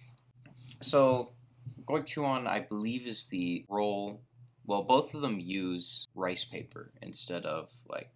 So 0.80 1.32
goikuwan 1.84 2.46
I 2.46 2.60
believe, 2.60 3.06
is 3.06 3.26
the 3.26 3.64
roll. 3.68 4.22
Well, 4.66 4.82
both 4.82 5.14
of 5.14 5.22
them 5.22 5.40
use 5.40 6.06
rice 6.14 6.44
paper 6.44 6.92
instead 7.02 7.44
of 7.46 7.70
like. 7.88 8.10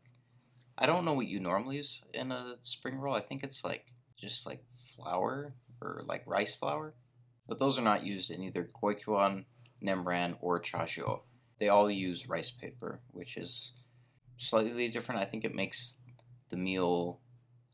I 0.77 0.87
don't 0.87 1.05
know 1.05 1.13
what 1.13 1.29
you 1.29 1.39
normally 1.39 1.77
use 1.77 2.03
in 2.15 2.33
a 2.33 2.57
spring 2.63 2.99
roll. 2.99 3.15
I 3.15 3.21
think 3.21 3.45
it's 3.45 3.65
like 3.65 3.93
just 4.17 4.45
like 4.45 4.65
flour 4.75 5.55
or 5.81 6.03
like 6.07 6.25
rice 6.27 6.55
flour. 6.55 6.95
But 7.47 7.59
those 7.59 7.79
are 7.79 7.83
not 7.83 8.05
used 8.05 8.31
in 8.31 8.43
either 8.43 8.71
goichuan, 8.83 9.45
Nemran, 9.83 10.37
or 10.41 10.61
chajio. 10.61 11.21
They 11.59 11.69
all 11.69 11.91
use 11.91 12.29
rice 12.29 12.51
paper, 12.51 13.01
which 13.13 13.37
is 13.37 13.73
slightly 14.37 14.89
different. 14.89 15.21
I 15.21 15.25
think 15.25 15.45
it 15.45 15.55
makes 15.55 15.97
the 16.51 16.57
meal 16.57 17.21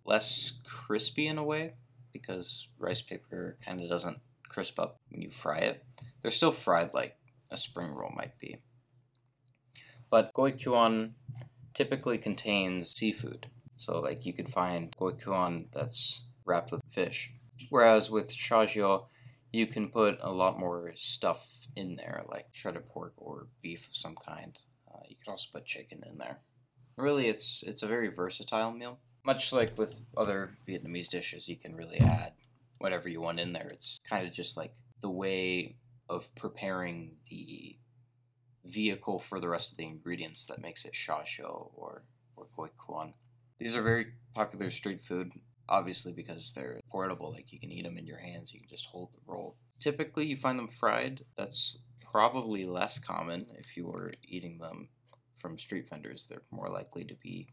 less 0.05 0.53
crispy 0.65 1.27
in 1.27 1.39
a 1.39 1.45
way 1.45 1.75
because 2.13 2.69
rice 2.79 3.03
paper 3.03 3.57
kind 3.65 3.81
of 3.81 3.89
doesn't 3.89 4.19
crisp 4.49 4.79
up 4.79 5.01
when 5.11 5.23
you 5.23 5.31
fry 5.31 5.59
it. 5.59 5.85
They're 6.23 6.31
still 6.31 6.53
fried 6.53 6.93
like 6.95 7.17
a 7.51 7.57
spring 7.57 7.93
roll 7.93 8.13
might 8.15 8.39
be. 8.39 8.59
But 10.11 10.35
goichuan 10.35 11.13
typically 11.75 12.19
contains 12.19 12.91
seafood. 12.91 13.47
So 13.77 14.01
like 14.01 14.27
you 14.27 14.33
could 14.33 14.49
find 14.49 14.95
goichuan 14.97 15.67
that's 15.73 16.23
wrapped 16.45 16.73
with 16.73 16.83
fish. 16.91 17.31
Whereas 17.71 18.11
with 18.11 18.31
chajio, 18.31 19.07
you 19.53 19.67
can 19.67 19.89
put 19.89 20.19
a 20.21 20.33
lot 20.33 20.59
more 20.59 20.93
stuff 20.97 21.67
in 21.77 21.97
there, 21.97 22.25
like 22.29 22.47
shredded 22.53 22.89
pork 22.89 23.15
or 23.17 23.47
beef 23.63 23.87
of 23.89 23.97
some 23.97 24.15
kind. 24.27 24.59
Uh, 24.93 25.01
you 25.09 25.17
can 25.23 25.31
also 25.31 25.49
put 25.53 25.65
chicken 25.65 26.03
in 26.09 26.19
there. 26.19 26.39
Really, 26.97 27.29
it's 27.29 27.63
it's 27.67 27.83
a 27.83 27.87
very 27.87 28.09
versatile 28.09 28.73
meal. 28.73 28.99
Much 29.25 29.53
like 29.53 29.77
with 29.77 30.03
other 30.17 30.57
Vietnamese 30.69 31.09
dishes, 31.09 31.49
you 31.49 31.57
can 31.57 31.75
really 31.75 32.01
add 32.01 32.33
whatever 32.79 33.09
you 33.09 33.21
want 33.21 33.41
in 33.41 33.53
there. 33.53 33.69
It's 33.71 33.99
kind 34.09 34.27
of 34.27 34.33
just 34.33 34.57
like 34.57 34.75
the 35.03 35.11
way 35.11 35.77
of 36.09 36.35
preparing 36.35 37.13
the 37.29 37.77
vehicle 38.65 39.19
for 39.19 39.41
the 39.41 39.49
rest 39.49 39.73
of 39.73 39.79
the 39.79 39.87
ingredients 39.87 40.47
that 40.47 40.61
makes 40.61 40.85
it 40.85 40.93
xiaoxiu 40.93 41.71
or 41.75 42.03
or 42.37 42.47
gui 42.57 42.69
kuan. 42.79 43.15
These 43.59 43.77
are 43.77 43.83
very 43.83 44.07
popular 44.35 44.71
street 44.71 45.03
food, 45.03 45.33
obviously 45.71 46.13
because 46.13 46.53
they're 46.53 46.81
portable. 46.91 47.33
Like 47.33 47.53
you 47.53 47.59
can 47.59 47.71
eat 47.71 47.85
them 47.85 47.97
in 47.97 48.07
your 48.07 48.19
hands, 48.19 48.53
you 48.53 48.61
can 48.61 48.69
just 48.69 48.87
hold 48.87 49.11
the 49.13 49.21
roll. 49.33 49.57
Typically, 49.79 50.27
you 50.27 50.37
find 50.37 50.59
them 50.59 50.69
fried. 50.69 51.25
That's 51.37 51.79
probably 52.11 52.67
less 52.67 52.99
common 52.99 53.47
if 53.59 53.77
you 53.77 53.87
were 53.87 54.13
eating 54.23 54.59
them 54.59 54.89
from 55.37 55.59
street 55.59 55.89
vendors. 55.89 56.27
They're 56.29 56.43
more 56.51 56.69
likely 56.69 57.05
to 57.05 57.15
be 57.15 57.47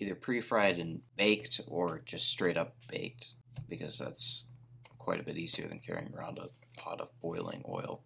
either 0.00 0.14
pre-fried 0.14 0.78
and 0.78 1.00
baked 1.16 1.60
or 1.68 2.00
just 2.04 2.28
straight 2.28 2.56
up 2.56 2.74
baked 2.88 3.34
because 3.68 3.98
that's 3.98 4.48
quite 4.98 5.20
a 5.20 5.24
bit 5.24 5.38
easier 5.38 5.68
than 5.68 5.78
carrying 5.78 6.12
around 6.14 6.38
a 6.38 6.48
pot 6.80 7.00
of 7.00 7.08
boiling 7.20 7.62
oil. 7.68 8.02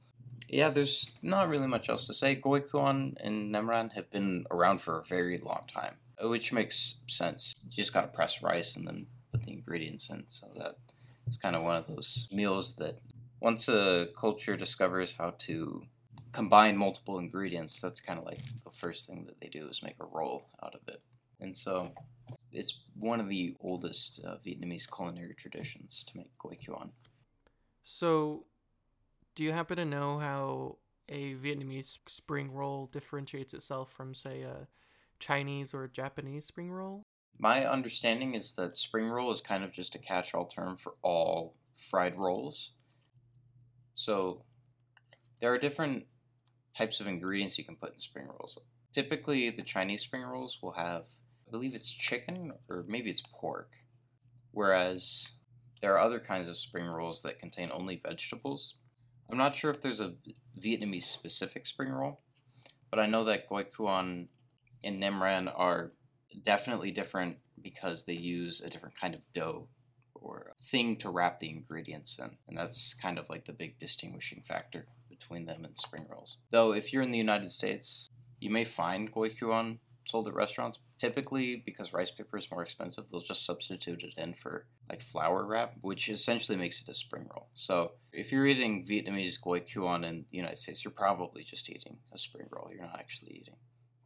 Yeah, 0.49 0.71
there's 0.71 1.17
not 1.23 1.49
really 1.49 1.67
much 1.67 1.89
else 1.89 2.07
to 2.07 2.15
say. 2.15 2.37
Goikuan 2.37 3.15
and 3.21 3.55
Nemran 3.55 3.93
have 3.93 4.11
been 4.11 4.47
around 4.51 4.81
for 4.81 5.01
a 5.01 5.05
very 5.05 5.39
long 5.39 5.65
time, 5.73 5.95
which 6.23 6.53
makes 6.53 7.01
sense. 7.07 7.55
You 7.63 7.71
just 7.71 7.95
gotta 7.95 8.09
press 8.09 8.43
rice 8.43 8.77
and 8.77 8.87
then 8.87 9.07
the 9.49 9.55
ingredients 9.55 10.11
in. 10.11 10.25
So 10.29 10.47
that 10.57 10.77
is 11.29 11.37
kind 11.37 11.57
of 11.57 11.63
one 11.63 11.77
of 11.77 11.87
those 11.87 12.29
meals 12.31 12.77
that 12.77 12.99
once 13.41 13.69
a 13.69 14.09
culture 14.17 14.57
discovers 14.57 15.15
how 15.17 15.31
to 15.39 15.83
combine 16.33 16.77
multiple 16.77 17.19
ingredients, 17.19 17.81
that's 17.81 18.01
kind 18.01 18.19
of 18.19 18.25
like 18.25 18.41
the 18.65 18.71
first 18.71 19.07
thing 19.07 19.25
that 19.27 19.41
they 19.41 19.49
do 19.49 19.69
is 19.69 19.83
make 19.83 19.97
a 20.01 20.07
roll 20.07 20.49
out 20.63 20.75
of 20.75 20.81
it. 20.89 21.01
And 21.41 21.57
so 21.57 21.93
it's 22.53 22.81
one 22.95 23.21
of 23.21 23.29
the 23.29 23.55
oldest 23.61 24.21
uh, 24.25 24.37
Vietnamese 24.45 24.87
culinary 24.91 25.35
traditions 25.35 26.05
to 26.05 26.17
make 26.17 26.31
goi 26.39 26.57
kuan. 26.65 26.93
So, 27.85 28.45
do 29.35 29.43
you 29.43 29.53
happen 29.53 29.77
to 29.77 29.85
know 29.85 30.19
how 30.19 30.79
a 31.09 31.35
Vietnamese 31.35 31.99
spring 32.07 32.53
roll 32.53 32.87
differentiates 32.87 33.55
itself 33.55 33.91
from, 33.91 34.15
say, 34.15 34.43
a 34.43 34.67
Chinese 35.19 35.73
or 35.73 35.87
Japanese 35.89 36.45
spring 36.45 36.71
roll? 36.71 37.07
My 37.39 37.67
understanding 37.67 38.35
is 38.35 38.55
that 38.55 38.77
spring 38.77 39.09
roll 39.09 39.31
is 39.31 39.41
kind 39.41 39.63
of 39.63 39.73
just 39.73 39.95
a 39.95 39.99
catch 39.99 40.35
all 40.35 40.47
term 40.47 40.77
for 40.77 40.95
all 41.03 41.55
fried 41.75 42.19
rolls. 42.19 42.73
So, 43.95 44.43
there 45.41 45.53
are 45.53 45.59
different 45.59 46.07
types 46.77 47.01
of 47.01 47.07
ingredients 47.07 47.59
you 47.59 47.65
can 47.65 47.77
put 47.77 47.93
in 47.93 47.99
spring 47.99 48.27
rolls. 48.27 48.59
Typically, 48.93 49.51
the 49.51 49.63
Chinese 49.63 50.03
spring 50.03 50.23
rolls 50.23 50.59
will 50.63 50.73
have 50.73 51.07
I 51.49 51.51
believe 51.51 51.75
it's 51.75 51.93
chicken 51.93 52.53
or 52.69 52.85
maybe 52.89 53.09
it's 53.09 53.23
pork. 53.33 53.71
Whereas 54.53 55.29
there 55.81 55.95
are 55.95 56.01
other 56.01 56.21
kinds 56.21 56.49
of 56.49 56.59
spring 56.59 56.87
rolls 56.87 57.23
that 57.23 57.39
contain 57.39 57.71
only 57.73 58.03
vegetables. 58.05 58.75
I'm 59.31 59.39
not 59.39 59.55
sure 59.55 59.71
if 59.71 59.81
there's 59.81 60.01
a 60.01 60.15
Vietnamese 60.61 61.05
specific 61.05 61.67
spring 61.67 61.91
roll, 61.91 62.21
but 62.91 62.99
I 62.99 63.07
know 63.07 63.25
that 63.25 63.49
Goi 63.49 63.65
Kuan 63.75 64.29
and 64.85 65.01
Nem 65.01 65.23
Ran 65.23 65.49
are 65.49 65.93
definitely 66.45 66.91
different 66.91 67.39
because 67.63 68.05
they 68.05 68.15
use 68.15 68.61
a 68.61 68.71
different 68.71 68.99
kind 68.99 69.15
of 69.15 69.21
dough 69.35 69.69
or 70.15 70.53
thing 70.63 70.97
to 70.97 71.11
wrap 71.11 71.41
the 71.41 71.51
ingredients 71.51 72.19
in. 72.19 72.31
And 72.49 72.57
that's 72.57 72.95
kind 72.95 73.19
of 73.19 73.29
like 73.31 73.45
the 73.45 73.53
big 73.53 73.79
distinguishing 73.79 74.43
factor 74.47 74.87
between 75.09 75.47
them 75.47 75.65
and 75.65 75.79
spring 75.79 76.07
rolls. 76.11 76.39
Though, 76.51 76.73
if 76.73 76.93
you're 76.93 77.03
in 77.03 77.11
the 77.11 77.19
United 77.19 77.51
States, 77.51 78.09
you 78.41 78.51
may 78.51 78.65
find 78.65 79.13
Goi 79.13 79.39
Kuan 79.39 79.79
sold 80.07 80.29
at 80.29 80.35
restaurants. 80.35 80.79
Typically, 80.99 81.63
because 81.65 81.93
rice 81.93 82.11
paper 82.11 82.39
is 82.39 82.51
more 82.51 82.63
expensive, 82.63 83.05
they'll 83.09 83.21
just 83.21 83.47
substitute 83.47 84.03
it 84.03 84.15
in 84.17 84.35
for 84.35 84.67
like 84.89 85.01
flour 85.01 85.45
wrap, 85.45 85.75
which 85.83 86.09
essentially 86.09 86.59
makes 86.59 86.83
it 86.83 86.89
a 86.89 86.95
spring 86.95 87.29
roll. 87.33 87.49
So 87.55 87.93
if 88.13 88.33
you're 88.33 88.47
eating 88.47 88.85
Vietnamese 88.85 89.41
goi 89.41 89.61
kuan 89.61 90.03
in 90.03 90.25
the 90.31 90.39
United 90.39 90.59
States, 90.59 90.85
you're 90.85 90.93
probably 90.93 91.45
just 91.45 91.71
eating 91.71 91.99
a 92.13 92.19
spring 92.19 92.49
roll. 92.51 92.69
You're 92.73 92.83
not 92.83 92.99
actually 92.99 93.33
eating 93.33 93.55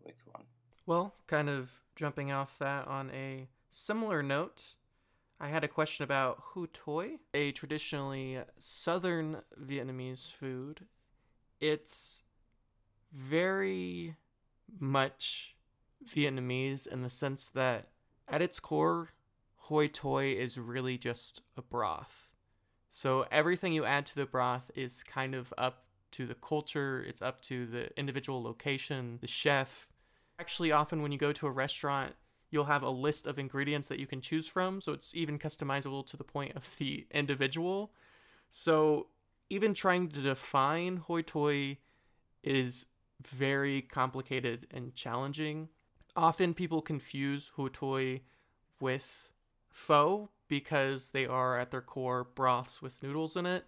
goi 0.04 0.12
kuan. 0.22 0.44
Well, 0.84 1.14
kind 1.28 1.48
of 1.48 1.70
jumping 1.96 2.32
off 2.32 2.58
that 2.58 2.86
on 2.86 3.10
a 3.10 3.48
similar 3.70 4.22
note, 4.22 4.74
I 5.40 5.48
had 5.48 5.64
a 5.64 5.68
question 5.68 6.04
about 6.04 6.38
hu 6.40 6.66
toi, 6.68 7.18
a 7.34 7.52
traditionally 7.52 8.38
southern 8.58 9.38
Vietnamese 9.60 10.32
food. 10.32 10.86
It's 11.60 12.22
very 13.12 14.16
much 14.78 15.56
Vietnamese 16.04 16.86
in 16.86 17.02
the 17.02 17.10
sense 17.10 17.48
that 17.50 17.88
at 18.28 18.42
its 18.42 18.60
core, 18.60 19.10
hoi 19.56 19.88
toi 19.88 20.32
is 20.32 20.58
really 20.58 20.96
just 20.96 21.42
a 21.56 21.62
broth. 21.62 22.30
So 22.90 23.26
everything 23.30 23.72
you 23.72 23.84
add 23.84 24.06
to 24.06 24.14
the 24.14 24.26
broth 24.26 24.70
is 24.74 25.02
kind 25.02 25.34
of 25.34 25.52
up 25.56 25.84
to 26.12 26.26
the 26.26 26.34
culture, 26.34 27.02
it's 27.06 27.22
up 27.22 27.40
to 27.42 27.66
the 27.66 27.96
individual 27.98 28.42
location, 28.42 29.18
the 29.20 29.26
chef. 29.26 29.91
Actually, 30.42 30.72
often 30.72 31.02
when 31.02 31.12
you 31.12 31.18
go 31.18 31.32
to 31.32 31.46
a 31.46 31.52
restaurant, 31.52 32.14
you'll 32.50 32.64
have 32.64 32.82
a 32.82 32.90
list 32.90 33.28
of 33.28 33.38
ingredients 33.38 33.86
that 33.86 34.00
you 34.00 34.08
can 34.08 34.20
choose 34.20 34.48
from, 34.48 34.80
so 34.80 34.92
it's 34.92 35.14
even 35.14 35.38
customizable 35.38 36.04
to 36.04 36.16
the 36.16 36.24
point 36.24 36.56
of 36.56 36.76
the 36.78 37.06
individual. 37.12 37.92
So 38.50 39.06
even 39.48 39.72
trying 39.72 40.08
to 40.08 40.20
define 40.20 40.96
hoi 40.96 41.22
toi 41.22 41.78
is 42.42 42.86
very 43.22 43.82
complicated 43.82 44.66
and 44.72 44.96
challenging 44.96 45.68
often 46.16 46.54
people 46.54 46.82
confuse 46.82 47.52
hotoi 47.56 48.20
with 48.80 49.30
pho 49.68 50.28
because 50.48 51.10
they 51.10 51.24
are 51.24 51.56
at 51.56 51.70
their 51.70 51.80
core 51.80 52.24
broths 52.24 52.82
with 52.82 53.00
noodles 53.00 53.36
in 53.36 53.46
it. 53.46 53.64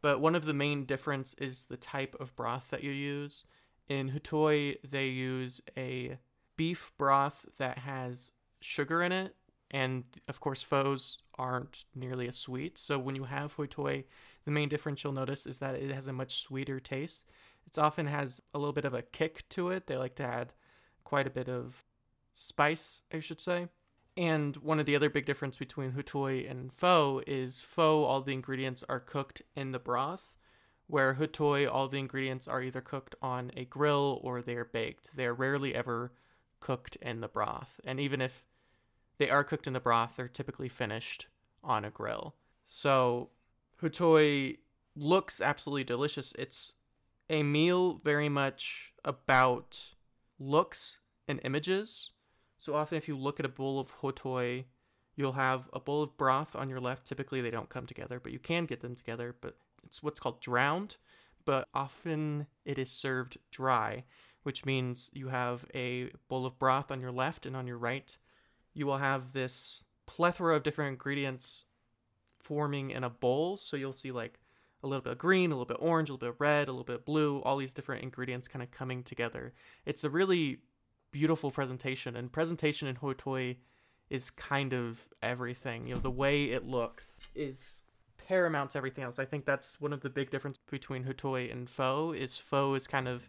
But 0.00 0.20
one 0.20 0.34
of 0.34 0.44
the 0.44 0.54
main 0.54 0.84
difference 0.84 1.34
is 1.34 1.64
the 1.64 1.76
type 1.76 2.14
of 2.20 2.34
broth 2.36 2.70
that 2.70 2.84
you 2.84 2.90
use. 2.90 3.44
In 3.88 4.10
hotoi, 4.10 4.76
they 4.88 5.06
use 5.06 5.60
a 5.76 6.18
beef 6.56 6.92
broth 6.98 7.46
that 7.58 7.78
has 7.78 8.32
sugar 8.60 9.02
in 9.02 9.12
it, 9.12 9.34
and 9.70 10.04
of 10.26 10.40
course, 10.40 10.62
phos 10.62 11.22
aren't 11.38 11.84
nearly 11.94 12.28
as 12.28 12.36
sweet. 12.36 12.78
So 12.78 12.98
when 12.98 13.14
you 13.14 13.24
have 13.24 13.56
hotoi, 13.56 14.04
the 14.44 14.50
main 14.50 14.68
difference 14.68 15.04
you'll 15.04 15.12
notice 15.12 15.46
is 15.46 15.58
that 15.58 15.74
it 15.74 15.90
has 15.92 16.06
a 16.06 16.12
much 16.12 16.42
sweeter 16.42 16.80
taste. 16.80 17.28
It 17.66 17.78
often 17.78 18.06
has 18.06 18.42
a 18.54 18.58
little 18.58 18.72
bit 18.72 18.86
of 18.86 18.94
a 18.94 19.02
kick 19.02 19.48
to 19.50 19.68
it. 19.70 19.86
They 19.86 19.96
like 19.96 20.14
to 20.16 20.24
add 20.24 20.54
quite 21.04 21.26
a 21.26 21.30
bit 21.30 21.48
of 21.48 21.84
spice, 22.32 23.02
I 23.12 23.20
should 23.20 23.40
say. 23.40 23.68
And 24.16 24.56
one 24.56 24.80
of 24.80 24.86
the 24.86 24.96
other 24.96 25.10
big 25.10 25.26
difference 25.26 25.56
between 25.56 25.92
hutoi 25.92 26.50
and 26.50 26.72
pho 26.72 27.22
is 27.26 27.60
pho, 27.60 28.04
all 28.04 28.20
the 28.20 28.32
ingredients 28.32 28.82
are 28.88 28.98
cooked 28.98 29.42
in 29.54 29.72
the 29.72 29.78
broth, 29.78 30.36
where 30.88 31.14
hutoi, 31.14 31.70
all 31.70 31.86
the 31.86 31.98
ingredients 31.98 32.48
are 32.48 32.62
either 32.62 32.80
cooked 32.80 33.14
on 33.22 33.52
a 33.54 33.64
grill 33.66 34.20
or 34.22 34.42
they 34.42 34.56
are 34.56 34.64
baked. 34.64 35.10
They 35.14 35.26
are 35.26 35.34
rarely 35.34 35.74
ever 35.74 36.12
cooked 36.60 36.96
in 36.96 37.20
the 37.20 37.28
broth. 37.28 37.78
And 37.84 38.00
even 38.00 38.20
if 38.20 38.44
they 39.18 39.30
are 39.30 39.44
cooked 39.44 39.66
in 39.66 39.74
the 39.74 39.80
broth, 39.80 40.14
they're 40.16 40.28
typically 40.28 40.68
finished 40.68 41.26
on 41.62 41.84
a 41.84 41.90
grill. 41.90 42.34
So 42.66 43.30
hutoi 43.82 44.58
looks 44.96 45.40
absolutely 45.40 45.84
delicious. 45.84 46.32
It's 46.38 46.74
a 47.28 47.42
meal 47.42 48.00
very 48.02 48.30
much 48.30 48.94
about 49.04 49.90
looks 50.38 51.00
and 51.28 51.38
images. 51.44 52.12
So 52.56 52.74
often, 52.74 52.96
if 52.96 53.06
you 53.06 53.16
look 53.16 53.38
at 53.38 53.46
a 53.46 53.50
bowl 53.50 53.78
of 53.78 54.00
hotoi, 54.00 54.64
you'll 55.14 55.32
have 55.32 55.68
a 55.72 55.80
bowl 55.80 56.02
of 56.02 56.16
broth 56.16 56.56
on 56.56 56.68
your 56.68 56.80
left. 56.80 57.06
Typically, 57.06 57.40
they 57.40 57.50
don't 57.50 57.68
come 57.68 57.86
together, 57.86 58.18
but 58.18 58.32
you 58.32 58.38
can 58.38 58.64
get 58.64 58.80
them 58.80 58.94
together. 58.94 59.36
But 59.38 59.56
it's 59.88 60.02
what's 60.02 60.20
called 60.20 60.40
drowned. 60.40 60.96
But 61.44 61.66
often 61.72 62.46
it 62.64 62.78
is 62.78 62.90
served 62.90 63.38
dry, 63.50 64.04
which 64.42 64.66
means 64.66 65.10
you 65.14 65.28
have 65.28 65.64
a 65.74 66.10
bowl 66.28 66.46
of 66.46 66.58
broth 66.58 66.90
on 66.90 67.00
your 67.00 67.10
left 67.10 67.46
and 67.46 67.56
on 67.56 67.66
your 67.66 67.78
right. 67.78 68.16
You 68.74 68.86
will 68.86 68.98
have 68.98 69.32
this 69.32 69.82
plethora 70.06 70.56
of 70.56 70.62
different 70.62 70.90
ingredients 70.90 71.64
forming 72.38 72.90
in 72.90 73.02
a 73.02 73.10
bowl. 73.10 73.56
So 73.56 73.76
you'll 73.76 73.92
see 73.94 74.12
like 74.12 74.38
a 74.82 74.86
little 74.86 75.02
bit 75.02 75.12
of 75.12 75.18
green, 75.18 75.50
a 75.50 75.54
little 75.54 75.64
bit 75.64 75.78
orange, 75.80 76.08
a 76.08 76.12
little 76.12 76.26
bit 76.28 76.34
of 76.34 76.40
red, 76.40 76.68
a 76.68 76.72
little 76.72 76.84
bit 76.84 76.96
of 76.96 77.04
blue, 77.04 77.40
all 77.40 77.56
these 77.56 77.74
different 77.74 78.02
ingredients 78.02 78.46
kind 78.46 78.62
of 78.62 78.70
coming 78.70 79.02
together. 79.02 79.54
It's 79.86 80.04
a 80.04 80.10
really 80.10 80.58
beautiful 81.10 81.50
presentation, 81.50 82.14
and 82.14 82.30
presentation 82.30 82.88
in 82.88 82.96
Hotoi 82.96 83.56
is 84.10 84.30
kind 84.30 84.72
of 84.72 85.08
everything. 85.22 85.86
You 85.86 85.94
know, 85.94 86.00
the 86.00 86.10
way 86.10 86.44
it 86.44 86.64
looks 86.64 87.20
is 87.34 87.84
paramount 88.28 88.70
to 88.70 88.78
everything 88.78 89.04
else. 89.04 89.18
I 89.18 89.24
think 89.24 89.46
that's 89.46 89.80
one 89.80 89.92
of 89.92 90.02
the 90.02 90.10
big 90.10 90.30
differences 90.30 90.62
between 90.70 91.04
Hotoi 91.04 91.50
and 91.50 91.68
Pho 91.68 92.12
is 92.12 92.38
Pho 92.38 92.74
is 92.74 92.86
kind 92.86 93.08
of 93.08 93.28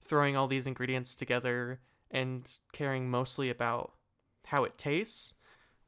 throwing 0.00 0.36
all 0.36 0.46
these 0.46 0.66
ingredients 0.66 1.16
together 1.16 1.80
and 2.10 2.48
caring 2.72 3.10
mostly 3.10 3.50
about 3.50 3.92
how 4.46 4.62
it 4.62 4.78
tastes, 4.78 5.34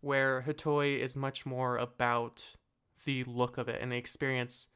where 0.01 0.43
Hotoi 0.43 0.99
is 0.99 1.15
much 1.15 1.47
more 1.47 1.79
about 1.79 2.57
the 3.05 3.23
look 3.25 3.57
of 3.57 3.69
it 3.69 3.81
and 3.81 3.93
the 3.93 3.97
experience 3.97 4.67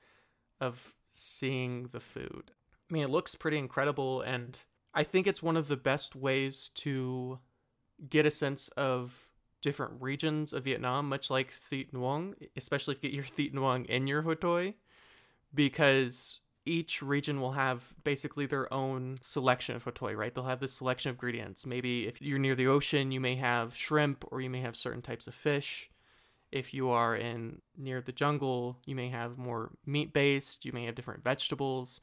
of 0.61 0.95
seeing 1.13 1.89
the 1.89 2.01
food. 2.01 2.53
I 2.89 2.95
mean, 2.95 3.03
it 3.03 3.11
looks 3.11 3.35
pretty 3.35 3.59
incredible 3.59 4.21
and 4.23 4.59
I 4.95 5.03
think 5.03 5.27
it's 5.27 5.43
one 5.43 5.57
of 5.57 5.67
the 5.67 5.77
best 5.77 6.15
ways 6.15 6.69
to 6.77 7.41
get 8.09 8.25
a 8.25 8.31
sense 8.31 8.69
of 8.77 9.31
different 9.65 9.95
regions 10.01 10.53
of 10.53 10.65
Vietnam, 10.65 11.09
much 11.09 11.31
like 11.31 11.51
Thit 11.51 11.93
Nuong, 11.93 12.35
especially 12.55 12.95
if 12.95 13.03
you 13.03 13.09
get 13.09 13.17
your 13.17 13.25
Thit 13.25 13.55
Nuong 13.55 13.87
in 13.87 14.07
your 14.07 14.23
Hotoi, 14.23 14.75
because 15.55 16.41
each 16.67 17.01
region 17.03 17.41
will 17.41 17.53
have 17.53 17.95
basically 18.05 18.45
their 18.45 18.73
own 18.73 19.19
selection 19.23 19.75
of 19.75 19.85
hotoi, 19.85 20.15
right? 20.17 20.35
They'll 20.35 20.45
have 20.45 20.61
this 20.61 20.75
selection 20.75 21.11
of 21.11 21.17
ingredients. 21.17 21.67
Maybe 21.67 22.07
if 22.07 22.21
you're 22.21 22.39
near 22.39 22.55
the 22.55 22.67
ocean, 22.67 23.11
you 23.11 23.21
may 23.21 23.37
have 23.37 23.75
shrimp 23.75 24.25
or 24.31 24.41
you 24.41 24.51
may 24.51 24.61
have 24.61 24.77
certain 24.77 25.03
types 25.03 25.27
of 25.27 25.35
fish. 25.35 25.91
If 26.53 26.73
you 26.73 26.91
are 26.91 27.17
in 27.17 27.61
near 27.77 28.01
the 28.01 28.13
jungle, 28.13 28.79
you 28.87 28.95
may 28.95 29.09
have 29.09 29.39
more 29.39 29.73
meat 29.85 30.13
based, 30.13 30.65
you 30.65 30.73
may 30.73 30.85
have 30.85 30.95
different 30.95 31.25
vegetables. 31.25 32.01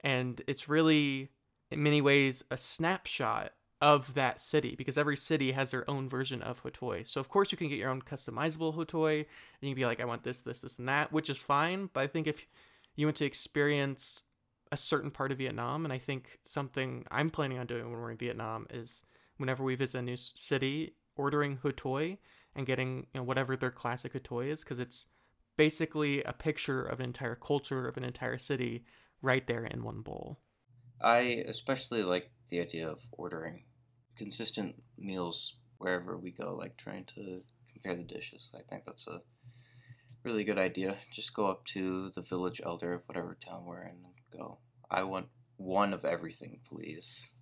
And 0.00 0.40
it's 0.46 0.68
really 0.68 1.30
in 1.70 1.82
many 1.82 2.00
ways 2.00 2.42
a 2.50 2.56
snapshot 2.56 3.52
of 3.80 4.14
that 4.14 4.40
city 4.40 4.74
because 4.76 4.98
every 4.98 5.16
city 5.16 5.52
has 5.52 5.70
their 5.70 5.88
own 5.88 6.08
version 6.08 6.42
of 6.42 6.62
hotoi. 6.62 7.06
So 7.06 7.20
of 7.20 7.28
course 7.28 7.50
you 7.50 7.58
can 7.58 7.68
get 7.68 7.78
your 7.78 7.90
own 7.90 8.02
customizable 8.02 8.74
hotoi 8.74 9.18
and 9.20 9.26
you 9.62 9.70
can 9.70 9.76
be 9.76 9.86
like 9.86 10.00
I 10.00 10.04
want 10.04 10.22
this 10.22 10.42
this 10.42 10.60
this 10.60 10.78
and 10.78 10.88
that, 10.88 11.12
which 11.12 11.30
is 11.30 11.38
fine, 11.38 11.88
but 11.92 12.00
I 12.00 12.06
think 12.06 12.26
if 12.26 12.46
you 12.94 13.06
want 13.06 13.16
to 13.16 13.24
experience 13.24 14.24
a 14.72 14.76
certain 14.76 15.10
part 15.10 15.32
of 15.32 15.38
Vietnam. 15.38 15.84
And 15.84 15.92
I 15.92 15.98
think 15.98 16.38
something 16.42 17.04
I'm 17.10 17.30
planning 17.30 17.58
on 17.58 17.66
doing 17.66 17.90
when 17.90 18.00
we're 18.00 18.10
in 18.10 18.16
Vietnam 18.16 18.66
is 18.70 19.02
whenever 19.36 19.64
we 19.64 19.74
visit 19.74 19.98
a 19.98 20.02
new 20.02 20.16
city, 20.16 20.94
ordering 21.16 21.58
hotoi 21.58 22.18
and 22.54 22.66
getting 22.66 23.06
you 23.12 23.20
know, 23.20 23.22
whatever 23.22 23.56
their 23.56 23.70
classic 23.70 24.12
hotoi 24.12 24.48
is, 24.48 24.62
because 24.62 24.78
it's 24.78 25.06
basically 25.56 26.22
a 26.22 26.32
picture 26.32 26.82
of 26.82 27.00
an 27.00 27.06
entire 27.06 27.34
culture 27.34 27.86
of 27.86 27.96
an 27.96 28.04
entire 28.04 28.38
city 28.38 28.84
right 29.22 29.46
there 29.46 29.64
in 29.64 29.82
one 29.82 30.00
bowl. 30.00 30.38
I 31.02 31.44
especially 31.46 32.02
like 32.02 32.30
the 32.48 32.60
idea 32.60 32.88
of 32.88 33.00
ordering 33.12 33.64
consistent 34.20 34.74
meals 34.98 35.56
wherever 35.78 36.18
we 36.18 36.30
go, 36.30 36.54
like 36.54 36.76
trying 36.76 37.06
to 37.06 37.40
compare 37.72 37.96
the 37.96 38.04
dishes. 38.04 38.52
I 38.54 38.60
think 38.68 38.84
that's 38.84 39.06
a 39.08 39.22
really 40.24 40.44
good 40.44 40.58
idea. 40.58 40.98
Just 41.10 41.32
go 41.32 41.46
up 41.46 41.64
to 41.64 42.10
the 42.14 42.20
village 42.20 42.60
elder 42.62 42.92
of 42.92 43.02
whatever 43.06 43.34
town 43.42 43.64
we're 43.64 43.80
in 43.80 43.96
and 44.04 44.38
go, 44.38 44.58
I 44.90 45.04
want 45.04 45.28
one 45.56 45.94
of 45.94 46.04
everything, 46.04 46.60
please. 46.68 47.34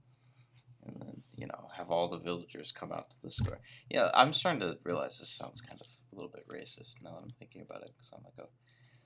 And 0.87 0.95
then, 1.01 1.23
you 1.35 1.49
know, 1.49 1.69
have 1.77 1.91
all 1.91 2.09
the 2.09 2.21
villagers 2.21 2.71
come 2.71 2.93
out 2.93 3.11
to 3.11 3.17
the 3.25 3.31
square. 3.31 3.61
Yeah, 3.91 4.11
I'm 4.14 4.33
starting 4.33 4.61
to 4.61 4.79
realize 4.85 5.19
this 5.19 5.37
sounds 5.37 5.61
kind 5.61 5.81
of 5.81 5.88
a 6.12 6.14
little 6.14 6.31
bit 6.31 6.47
racist 6.49 6.95
now 7.03 7.11
that 7.11 7.25
I'm 7.25 7.35
thinking 7.41 7.62
about 7.62 7.83
it, 7.83 7.91
because 7.97 8.11
I'm 8.14 8.23
like, 8.23 8.38
oh. 8.41 8.51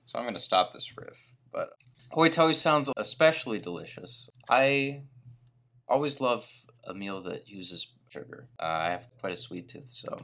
So 0.05 0.19
I'm 0.19 0.25
going 0.25 0.35
to 0.35 0.39
stop 0.39 0.73
this 0.73 0.95
riff. 0.95 1.17
But 1.51 1.69
hoi 2.11 2.29
toi 2.29 2.51
sounds 2.51 2.91
especially 2.97 3.57
delicious. 3.57 4.29
I 4.47 5.05
always 5.87 6.21
love 6.21 6.47
a 6.85 6.93
meal 6.93 7.21
that 7.23 7.47
uses 7.47 7.87
sugar. 8.09 8.47
Uh, 8.59 8.65
I 8.65 8.89
have 8.89 9.07
quite 9.19 9.33
a 9.33 9.37
sweet 9.37 9.69
tooth, 9.69 9.89
so 9.89 10.17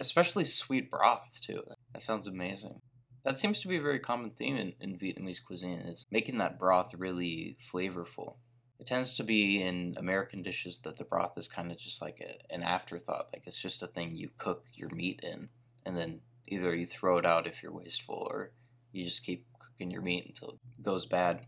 especially 0.00 0.44
sweet 0.44 0.90
broth 0.90 1.40
too. 1.40 1.62
That 1.92 2.02
sounds 2.02 2.26
amazing. 2.26 2.80
That 3.24 3.38
seems 3.38 3.60
to 3.60 3.68
be 3.68 3.76
a 3.76 3.82
very 3.82 4.00
common 4.00 4.30
theme 4.30 4.56
in, 4.56 4.74
in 4.80 4.98
Vietnamese 4.98 5.44
cuisine 5.44 5.80
is 5.80 6.06
making 6.10 6.38
that 6.38 6.58
broth 6.58 6.94
really 6.94 7.56
flavorful. 7.72 8.36
It 8.78 8.86
tends 8.86 9.14
to 9.14 9.22
be 9.22 9.62
in 9.62 9.94
American 9.96 10.42
dishes 10.42 10.80
that 10.80 10.96
the 10.96 11.04
broth 11.04 11.38
is 11.38 11.48
kind 11.48 11.70
of 11.70 11.78
just 11.78 12.02
like 12.02 12.20
a, 12.20 12.52
an 12.54 12.62
afterthought, 12.62 13.28
like 13.32 13.44
it's 13.46 13.60
just 13.60 13.82
a 13.82 13.86
thing 13.86 14.14
you 14.14 14.28
cook 14.36 14.64
your 14.74 14.90
meat 14.90 15.20
in, 15.22 15.48
and 15.86 15.96
then 15.96 16.20
either 16.48 16.74
you 16.74 16.84
throw 16.84 17.16
it 17.16 17.24
out 17.24 17.46
if 17.46 17.62
you're 17.62 17.72
wasteful, 17.72 18.26
or 18.30 18.50
you 18.92 19.04
just 19.04 19.24
keep 19.24 19.46
cooking 19.58 19.90
your 19.90 20.02
meat 20.02 20.26
until 20.26 20.50
it 20.50 20.82
goes 20.82 21.06
bad. 21.06 21.46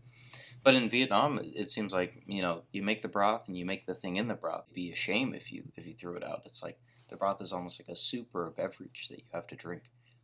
But 0.63 0.73
in 0.73 0.89
Vietnam, 0.89 1.39
it 1.43 1.69
seems 1.69 1.93
like 1.93 2.23
you 2.27 2.41
know 2.41 2.63
you 2.71 2.83
make 2.83 3.01
the 3.01 3.07
broth 3.07 3.47
and 3.47 3.57
you 3.57 3.65
make 3.65 3.85
the 3.85 3.95
thing 3.95 4.17
in 4.17 4.27
the 4.27 4.35
broth. 4.35 4.65
It'd 4.67 4.75
be 4.75 4.91
a 4.91 4.95
shame 4.95 5.33
if 5.33 5.51
you 5.51 5.63
if 5.75 5.85
you 5.85 5.93
threw 5.93 6.15
it 6.15 6.23
out. 6.23 6.41
It's 6.45 6.63
like 6.63 6.79
the 7.09 7.15
broth 7.15 7.41
is 7.41 7.53
almost 7.53 7.81
like 7.81 7.89
a 7.89 7.95
soup 7.95 8.29
or 8.33 8.47
a 8.47 8.51
beverage 8.51 9.07
that 9.09 9.19
you 9.19 9.25
have 9.33 9.47
to 9.47 9.55
drink 9.55 9.83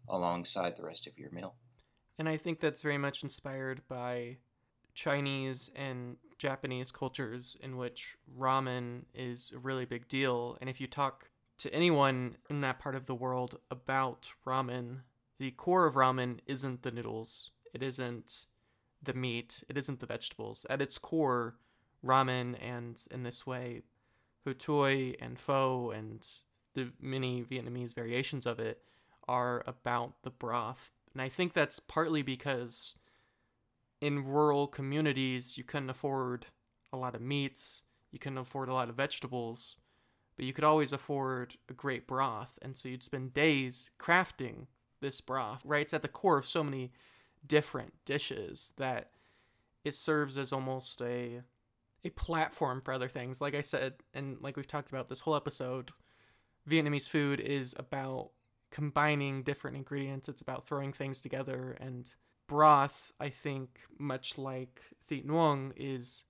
alongside 0.10 0.76
the 0.76 0.84
rest 0.84 1.08
of 1.08 1.18
your 1.18 1.32
meal. 1.32 1.56
And 2.20 2.28
I 2.28 2.38
think 2.38 2.60
that's 2.60 2.82
very 2.82 2.98
much 2.98 3.24
inspired 3.24 3.82
by 3.88 4.38
Chinese 4.94 5.72
and 5.76 6.18
Japanese 6.38 6.92
cultures 6.92 7.58
in 7.62 7.78
which 7.78 8.18
ramen 8.38 9.04
is 9.14 9.52
a 9.56 9.60
really 9.60 9.86
big 9.86 10.08
deal. 10.08 10.58
And 10.62 10.70
if 10.70 10.80
you 10.80 10.88
talk 10.88 11.30
to 11.60 11.74
anyone 11.74 12.38
in 12.50 12.62
that 12.62 12.80
part 12.80 12.96
of 12.96 13.06
the 13.06 13.16
world 13.16 13.60
about 13.72 14.30
ramen, 14.46 15.00
the 15.40 15.52
core 15.52 15.86
of 15.86 15.96
ramen 15.96 16.40
isn't 16.46 16.84
the 16.84 16.92
noodles, 16.92 17.52
it 17.74 17.82
isn't 17.82 18.46
the 19.04 19.14
meat, 19.14 19.64
it 19.70 19.78
isn't 19.78 20.00
the 20.00 20.06
vegetables. 20.06 20.66
At 20.70 20.82
its 20.82 20.98
core, 20.98 21.56
ramen 22.06 22.56
and 22.62 23.02
in 23.12 23.24
this 23.24 23.46
way, 23.46 23.82
hotoi 24.46 25.16
and 25.22 25.40
pho 25.40 25.92
and 25.92 26.28
the 26.74 26.92
many 27.00 27.44
Vietnamese 27.44 27.94
variations 27.94 28.46
of 28.46 28.60
it 28.60 28.82
are 29.28 29.64
about 29.68 30.14
the 30.24 30.30
broth. 30.30 30.92
And 31.14 31.22
I 31.22 31.30
think 31.30 31.54
that's 31.54 31.80
partly 31.80 32.22
because 32.22 32.96
in 34.02 34.26
rural 34.26 34.68
communities, 34.68 35.58
you 35.58 35.64
couldn't 35.64 35.90
afford 35.90 36.48
a 36.92 36.98
lot 36.98 37.16
of 37.16 37.22
meats, 37.22 37.84
you 38.12 38.20
couldn't 38.20 38.38
afford 38.38 38.70
a 38.70 38.74
lot 38.74 38.90
of 38.90 38.96
vegetables, 38.96 39.78
but 40.36 40.46
you 40.46 40.54
could 40.54 40.64
always 40.64 40.92
afford 40.92 41.56
a 41.70 41.74
great 41.74 42.08
broth. 42.08 42.58
And 42.62 42.76
so 42.76 42.90
you'd 42.90 43.04
spend 43.04 43.34
days 43.34 43.90
crafting 44.00 44.68
this 45.00 45.22
broth, 45.22 45.62
right? 45.64 45.82
It's 45.82 45.94
at 45.94 46.02
the 46.02 46.08
core 46.08 46.38
of 46.38 46.46
so 46.46 46.64
many 46.64 46.92
different 47.46 47.94
dishes 48.06 48.74
that 48.78 49.12
it 49.84 49.96
serves 49.96 50.38
as 50.38 50.54
almost 50.54 51.02
a 51.02 51.42
a 52.06 52.10
platform 52.12 52.82
for 52.82 52.94
other 52.94 53.08
things. 53.08 53.40
Like 53.40 53.56
I 53.56 53.62
said, 53.62 53.94
and 54.14 54.38
like 54.42 54.58
we've 54.58 54.68
talked 54.68 54.92
about 54.92 55.08
this 55.08 55.22
whole 55.22 55.36
episode, 55.36 55.92
Vietnamese 56.70 57.08
food 57.08 57.40
is 57.40 57.74
about 57.78 58.32
combining 58.72 59.44
different 59.44 59.78
ingredients. 59.78 60.28
It's 60.28 60.42
about 60.42 60.68
throwing 60.68 60.92
things 60.92 61.22
together. 61.22 61.78
And 61.80 62.14
broth, 62.48 63.14
I 63.20 63.30
think, 63.30 63.80
much 63.98 64.38
like 64.38 64.82
Thit 65.06 65.26
Nuong, 65.26 65.72
is 65.78 66.26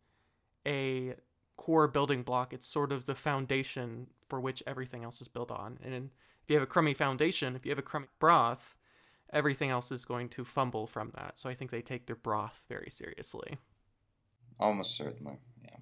a 0.65 1.15
core 1.57 1.87
building 1.87 2.23
block. 2.23 2.53
It's 2.53 2.67
sort 2.67 2.91
of 2.91 3.05
the 3.05 3.15
foundation 3.15 4.07
for 4.29 4.39
which 4.39 4.61
everything 4.67 5.03
else 5.03 5.21
is 5.21 5.27
built 5.27 5.51
on. 5.51 5.79
And 5.83 6.11
if 6.43 6.49
you 6.49 6.55
have 6.55 6.63
a 6.63 6.67
crummy 6.67 6.93
foundation, 6.93 7.55
if 7.55 7.65
you 7.65 7.71
have 7.71 7.79
a 7.79 7.83
crummy 7.83 8.07
broth, 8.19 8.75
everything 9.33 9.69
else 9.69 9.91
is 9.91 10.05
going 10.05 10.29
to 10.29 10.45
fumble 10.45 10.87
from 10.87 11.11
that. 11.15 11.39
So 11.39 11.49
I 11.49 11.55
think 11.55 11.71
they 11.71 11.81
take 11.81 12.05
their 12.05 12.15
broth 12.15 12.63
very 12.69 12.89
seriously. 12.89 13.57
Almost 14.59 14.95
certainly. 14.95 15.39
Yeah. 15.63 15.77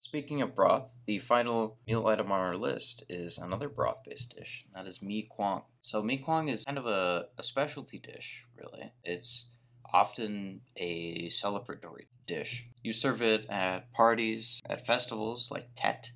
Speaking 0.00 0.40
of 0.40 0.54
broth, 0.54 0.94
the 1.06 1.18
final 1.18 1.78
meal 1.86 2.06
item 2.06 2.30
on 2.30 2.38
our 2.38 2.56
list 2.56 3.04
is 3.08 3.38
another 3.38 3.68
broth 3.68 4.02
based 4.06 4.34
dish. 4.36 4.64
That 4.74 4.86
is 4.86 5.02
mi 5.02 5.28
quang. 5.28 5.62
So, 5.80 6.02
mi 6.02 6.18
quang 6.18 6.48
is 6.48 6.64
kind 6.64 6.78
of 6.78 6.86
a, 6.86 7.26
a 7.36 7.42
specialty 7.42 7.98
dish, 7.98 8.44
really. 8.56 8.92
It's 9.04 9.48
often 9.92 10.60
a 10.76 11.28
celebratory 11.28 12.06
dish. 12.26 12.68
You 12.82 12.92
serve 12.92 13.22
it 13.22 13.46
at 13.48 13.92
parties, 13.92 14.60
at 14.68 14.86
festivals 14.86 15.50
like 15.50 15.68
Tet, 15.74 16.10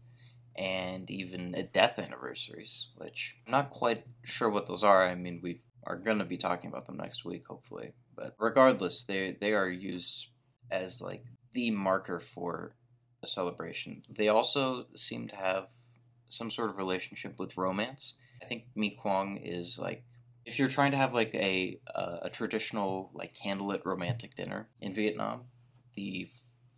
and 0.56 1.10
even 1.10 1.54
at 1.54 1.72
death 1.72 1.98
anniversaries, 1.98 2.88
which 2.96 3.36
I'm 3.46 3.52
not 3.52 3.70
quite 3.70 4.04
sure 4.24 4.50
what 4.50 4.66
those 4.66 4.84
are. 4.84 5.02
I 5.06 5.14
mean, 5.14 5.40
we 5.42 5.62
are 5.84 5.96
going 5.96 6.18
to 6.18 6.24
be 6.24 6.36
talking 6.36 6.70
about 6.70 6.86
them 6.86 6.96
next 6.96 7.24
week, 7.24 7.44
hopefully. 7.48 7.92
But 8.16 8.34
regardless, 8.38 9.04
they, 9.04 9.36
they 9.40 9.54
are 9.54 9.68
used 9.68 10.28
as 10.70 11.00
like 11.00 11.24
the 11.52 11.70
marker 11.70 12.20
for 12.20 12.74
a 13.22 13.26
celebration. 13.26 14.02
They 14.08 14.28
also 14.28 14.86
seem 14.94 15.28
to 15.28 15.36
have 15.36 15.68
some 16.28 16.50
sort 16.50 16.70
of 16.70 16.76
relationship 16.76 17.38
with 17.38 17.56
romance. 17.56 18.14
I 18.42 18.46
think 18.46 18.64
Mi 18.74 18.90
Quang 18.90 19.38
is 19.42 19.78
like 19.80 20.04
if 20.46 20.58
you're 20.58 20.68
trying 20.68 20.92
to 20.92 20.96
have 20.96 21.12
like 21.12 21.34
a 21.34 21.78
a, 21.94 22.18
a 22.22 22.30
traditional 22.30 23.10
like 23.14 23.34
candlelit 23.34 23.84
romantic 23.84 24.34
dinner 24.36 24.68
in 24.80 24.94
Vietnam, 24.94 25.42
the 25.94 26.28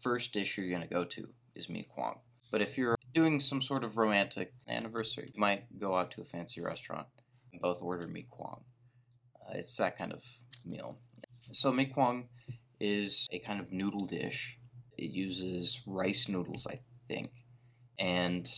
first 0.01 0.33
dish 0.33 0.59
you're 0.59 0.71
gonna 0.71 0.87
go 0.87 1.05
to 1.05 1.29
is 1.55 1.69
Mi 1.69 1.87
Quang. 1.95 2.19
But 2.51 2.62
if 2.62 2.77
you're 2.77 2.97
doing 3.15 3.41
some 3.41 3.62
sort 3.62 3.85
of 3.85 3.97
romantic 3.97 4.53
anniversary, 4.69 5.31
you 5.33 5.41
might 5.41 5.65
go 5.79 5.95
out 5.95 6.11
to 6.12 6.23
a 6.23 6.25
fancy 6.25 6.61
restaurant 6.61 7.07
and 7.53 7.61
both 7.61 7.83
order 7.83 8.09
Mi 8.09 8.27
Quang. 8.29 8.65
It's 9.53 9.77
that 9.77 9.97
kind 9.97 10.12
of 10.12 10.25
meal. 10.65 10.99
So 11.53 11.73
Mi 11.73 11.87
Quang 11.87 12.29
is 12.81 13.29
a 13.33 13.38
kind 13.38 13.61
of 13.61 13.73
noodle 13.73 14.07
dish 14.07 14.59
it 15.03 15.11
uses 15.11 15.81
rice 15.87 16.29
noodles, 16.29 16.67
I 16.67 16.79
think, 17.09 17.31
and 17.99 18.49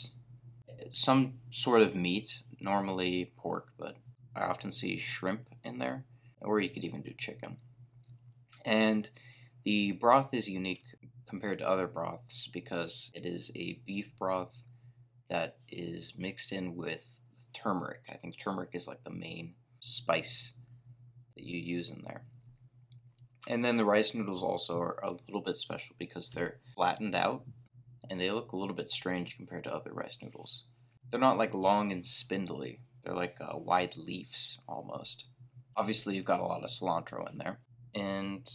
some 0.90 1.34
sort 1.50 1.82
of 1.82 1.94
meat, 1.94 2.42
normally 2.60 3.32
pork, 3.36 3.68
but 3.78 3.96
I 4.36 4.42
often 4.42 4.72
see 4.72 4.96
shrimp 4.96 5.48
in 5.64 5.78
there, 5.78 6.04
or 6.40 6.60
you 6.60 6.68
could 6.68 6.84
even 6.84 7.02
do 7.02 7.12
chicken. 7.16 7.58
And 8.64 9.08
the 9.64 9.92
broth 9.92 10.34
is 10.34 10.48
unique 10.48 10.84
compared 11.26 11.58
to 11.58 11.68
other 11.68 11.86
broths 11.86 12.48
because 12.52 13.10
it 13.14 13.24
is 13.24 13.50
a 13.56 13.80
beef 13.86 14.10
broth 14.18 14.62
that 15.30 15.56
is 15.68 16.14
mixed 16.18 16.52
in 16.52 16.76
with 16.76 17.06
turmeric. 17.54 18.02
I 18.10 18.16
think 18.16 18.38
turmeric 18.38 18.70
is 18.74 18.86
like 18.86 19.02
the 19.04 19.10
main 19.10 19.54
spice 19.80 20.54
that 21.36 21.44
you 21.44 21.58
use 21.58 21.90
in 21.90 22.02
there. 22.02 22.24
And 23.48 23.64
then 23.64 23.76
the 23.76 23.84
rice 23.84 24.14
noodles 24.14 24.42
also 24.42 24.80
are 24.80 24.98
a 25.02 25.10
little 25.10 25.42
bit 25.42 25.56
special 25.56 25.94
because 25.98 26.30
they're 26.30 26.60
flattened 26.74 27.14
out 27.14 27.44
and 28.08 28.20
they 28.20 28.30
look 28.30 28.52
a 28.52 28.56
little 28.56 28.74
bit 28.74 28.90
strange 28.90 29.36
compared 29.36 29.64
to 29.64 29.74
other 29.74 29.92
rice 29.92 30.18
noodles. 30.22 30.68
They're 31.10 31.20
not 31.20 31.36
like 31.36 31.52
long 31.52 31.92
and 31.92 32.04
spindly, 32.04 32.80
they're 33.04 33.14
like 33.14 33.36
uh, 33.40 33.58
wide 33.58 33.96
leaves 33.96 34.62
almost. 34.66 35.26
Obviously, 35.76 36.16
you've 36.16 36.24
got 36.24 36.40
a 36.40 36.44
lot 36.44 36.64
of 36.64 36.70
cilantro 36.70 37.30
in 37.30 37.38
there. 37.38 37.58
And 37.94 38.48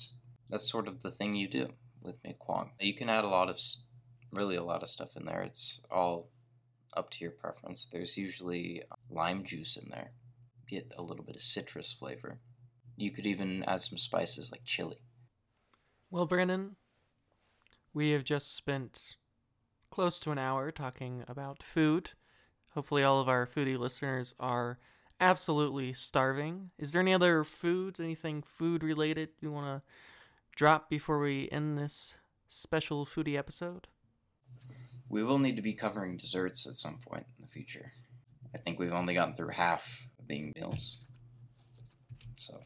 that's 0.49 0.69
sort 0.69 0.87
of 0.87 1.01
the 1.01 1.11
thing 1.11 1.33
you 1.33 1.47
do 1.47 1.67
with 2.01 2.19
Mi 2.23 2.35
Quang. 2.39 2.71
You 2.79 2.95
can 2.95 3.09
add 3.09 3.23
a 3.23 3.29
lot 3.29 3.49
of, 3.49 3.59
really 4.31 4.55
a 4.55 4.63
lot 4.63 4.83
of 4.83 4.89
stuff 4.89 5.15
in 5.15 5.25
there. 5.25 5.41
It's 5.41 5.79
all 5.91 6.29
up 6.97 7.09
to 7.11 7.17
your 7.21 7.31
preference. 7.31 7.87
There's 7.91 8.17
usually 8.17 8.83
lime 9.09 9.43
juice 9.43 9.77
in 9.77 9.89
there, 9.89 10.11
get 10.69 10.91
a 10.97 11.01
little 11.01 11.23
bit 11.23 11.35
of 11.35 11.41
citrus 11.41 11.93
flavor. 11.93 12.39
You 12.99 13.11
could 13.11 13.25
even 13.25 13.63
add 13.65 13.79
some 13.79 13.97
spices 13.97 14.51
like 14.51 14.65
chili. 14.65 14.97
Well, 16.11 16.25
Brandon, 16.25 16.75
we 17.93 18.11
have 18.11 18.25
just 18.25 18.53
spent 18.53 19.15
close 19.89 20.19
to 20.19 20.31
an 20.31 20.37
hour 20.37 20.69
talking 20.69 21.23
about 21.25 21.63
food. 21.63 22.11
Hopefully, 22.71 23.03
all 23.03 23.21
of 23.21 23.29
our 23.29 23.47
foodie 23.47 23.79
listeners 23.79 24.35
are 24.37 24.79
absolutely 25.21 25.93
starving. 25.93 26.71
Is 26.77 26.91
there 26.91 27.01
any 27.01 27.13
other 27.13 27.45
foods, 27.45 28.01
anything 28.01 28.41
food 28.41 28.83
related 28.83 29.29
you 29.39 29.49
want 29.49 29.67
to 29.67 29.81
drop 30.57 30.89
before 30.89 31.19
we 31.19 31.47
end 31.53 31.77
this 31.77 32.15
special 32.49 33.05
foodie 33.05 33.37
episode? 33.37 33.87
We 35.07 35.23
will 35.23 35.39
need 35.39 35.55
to 35.55 35.61
be 35.61 35.73
covering 35.73 36.17
desserts 36.17 36.67
at 36.67 36.75
some 36.75 36.99
point 37.07 37.25
in 37.37 37.45
the 37.45 37.49
future. 37.49 37.93
I 38.53 38.57
think 38.57 38.77
we've 38.77 38.91
only 38.91 39.13
gotten 39.13 39.35
through 39.35 39.49
half 39.49 40.09
of 40.19 40.27
the 40.27 40.51
meals. 40.53 40.97
So 42.35 42.59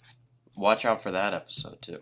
watch 0.56 0.86
out 0.86 1.02
for 1.02 1.12
that 1.12 1.34
episode 1.34 1.82
too. 1.82 2.00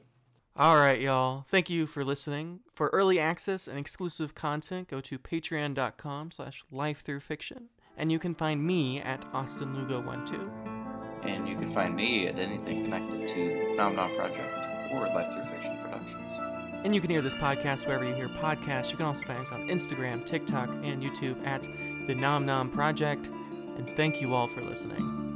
All 0.57 0.75
right, 0.75 0.99
y'all. 0.99 1.45
Thank 1.47 1.69
you 1.69 1.87
for 1.87 2.03
listening. 2.03 2.59
For 2.73 2.89
early 2.89 3.19
access 3.19 3.67
and 3.67 3.79
exclusive 3.79 4.35
content, 4.35 4.89
go 4.89 4.99
to 4.99 5.17
patreon.com 5.17 6.31
slash 6.31 6.65
lifethroughfiction. 6.71 7.67
And 7.97 8.11
you 8.11 8.19
can 8.19 8.35
find 8.35 8.65
me 8.65 8.99
at 8.99 9.21
austinlugo12. 9.31 10.49
And 11.23 11.47
you 11.47 11.55
can 11.55 11.71
find 11.71 11.95
me 11.95 12.27
at 12.27 12.37
anything 12.37 12.83
connected 12.83 13.29
to 13.29 13.75
Nom 13.75 13.95
Nom 13.95 14.13
Project 14.15 14.53
or 14.93 15.05
Life 15.07 15.31
Through 15.33 15.43
Fiction 15.43 15.77
Productions. 15.83 16.21
And 16.83 16.93
you 16.93 16.99
can 16.99 17.09
hear 17.09 17.21
this 17.21 17.35
podcast 17.35 17.85
wherever 17.85 18.03
you 18.03 18.13
hear 18.13 18.27
podcasts. 18.27 18.91
You 18.91 18.97
can 18.97 19.05
also 19.05 19.25
find 19.25 19.39
us 19.39 19.51
on 19.51 19.67
Instagram, 19.67 20.25
TikTok, 20.25 20.67
and 20.83 21.01
YouTube 21.01 21.45
at 21.45 21.67
the 22.07 22.15
Nom 22.15 22.45
Nom 22.45 22.69
Project. 22.69 23.27
And 23.77 23.87
thank 23.95 24.19
you 24.19 24.33
all 24.33 24.47
for 24.47 24.61
listening. 24.61 25.30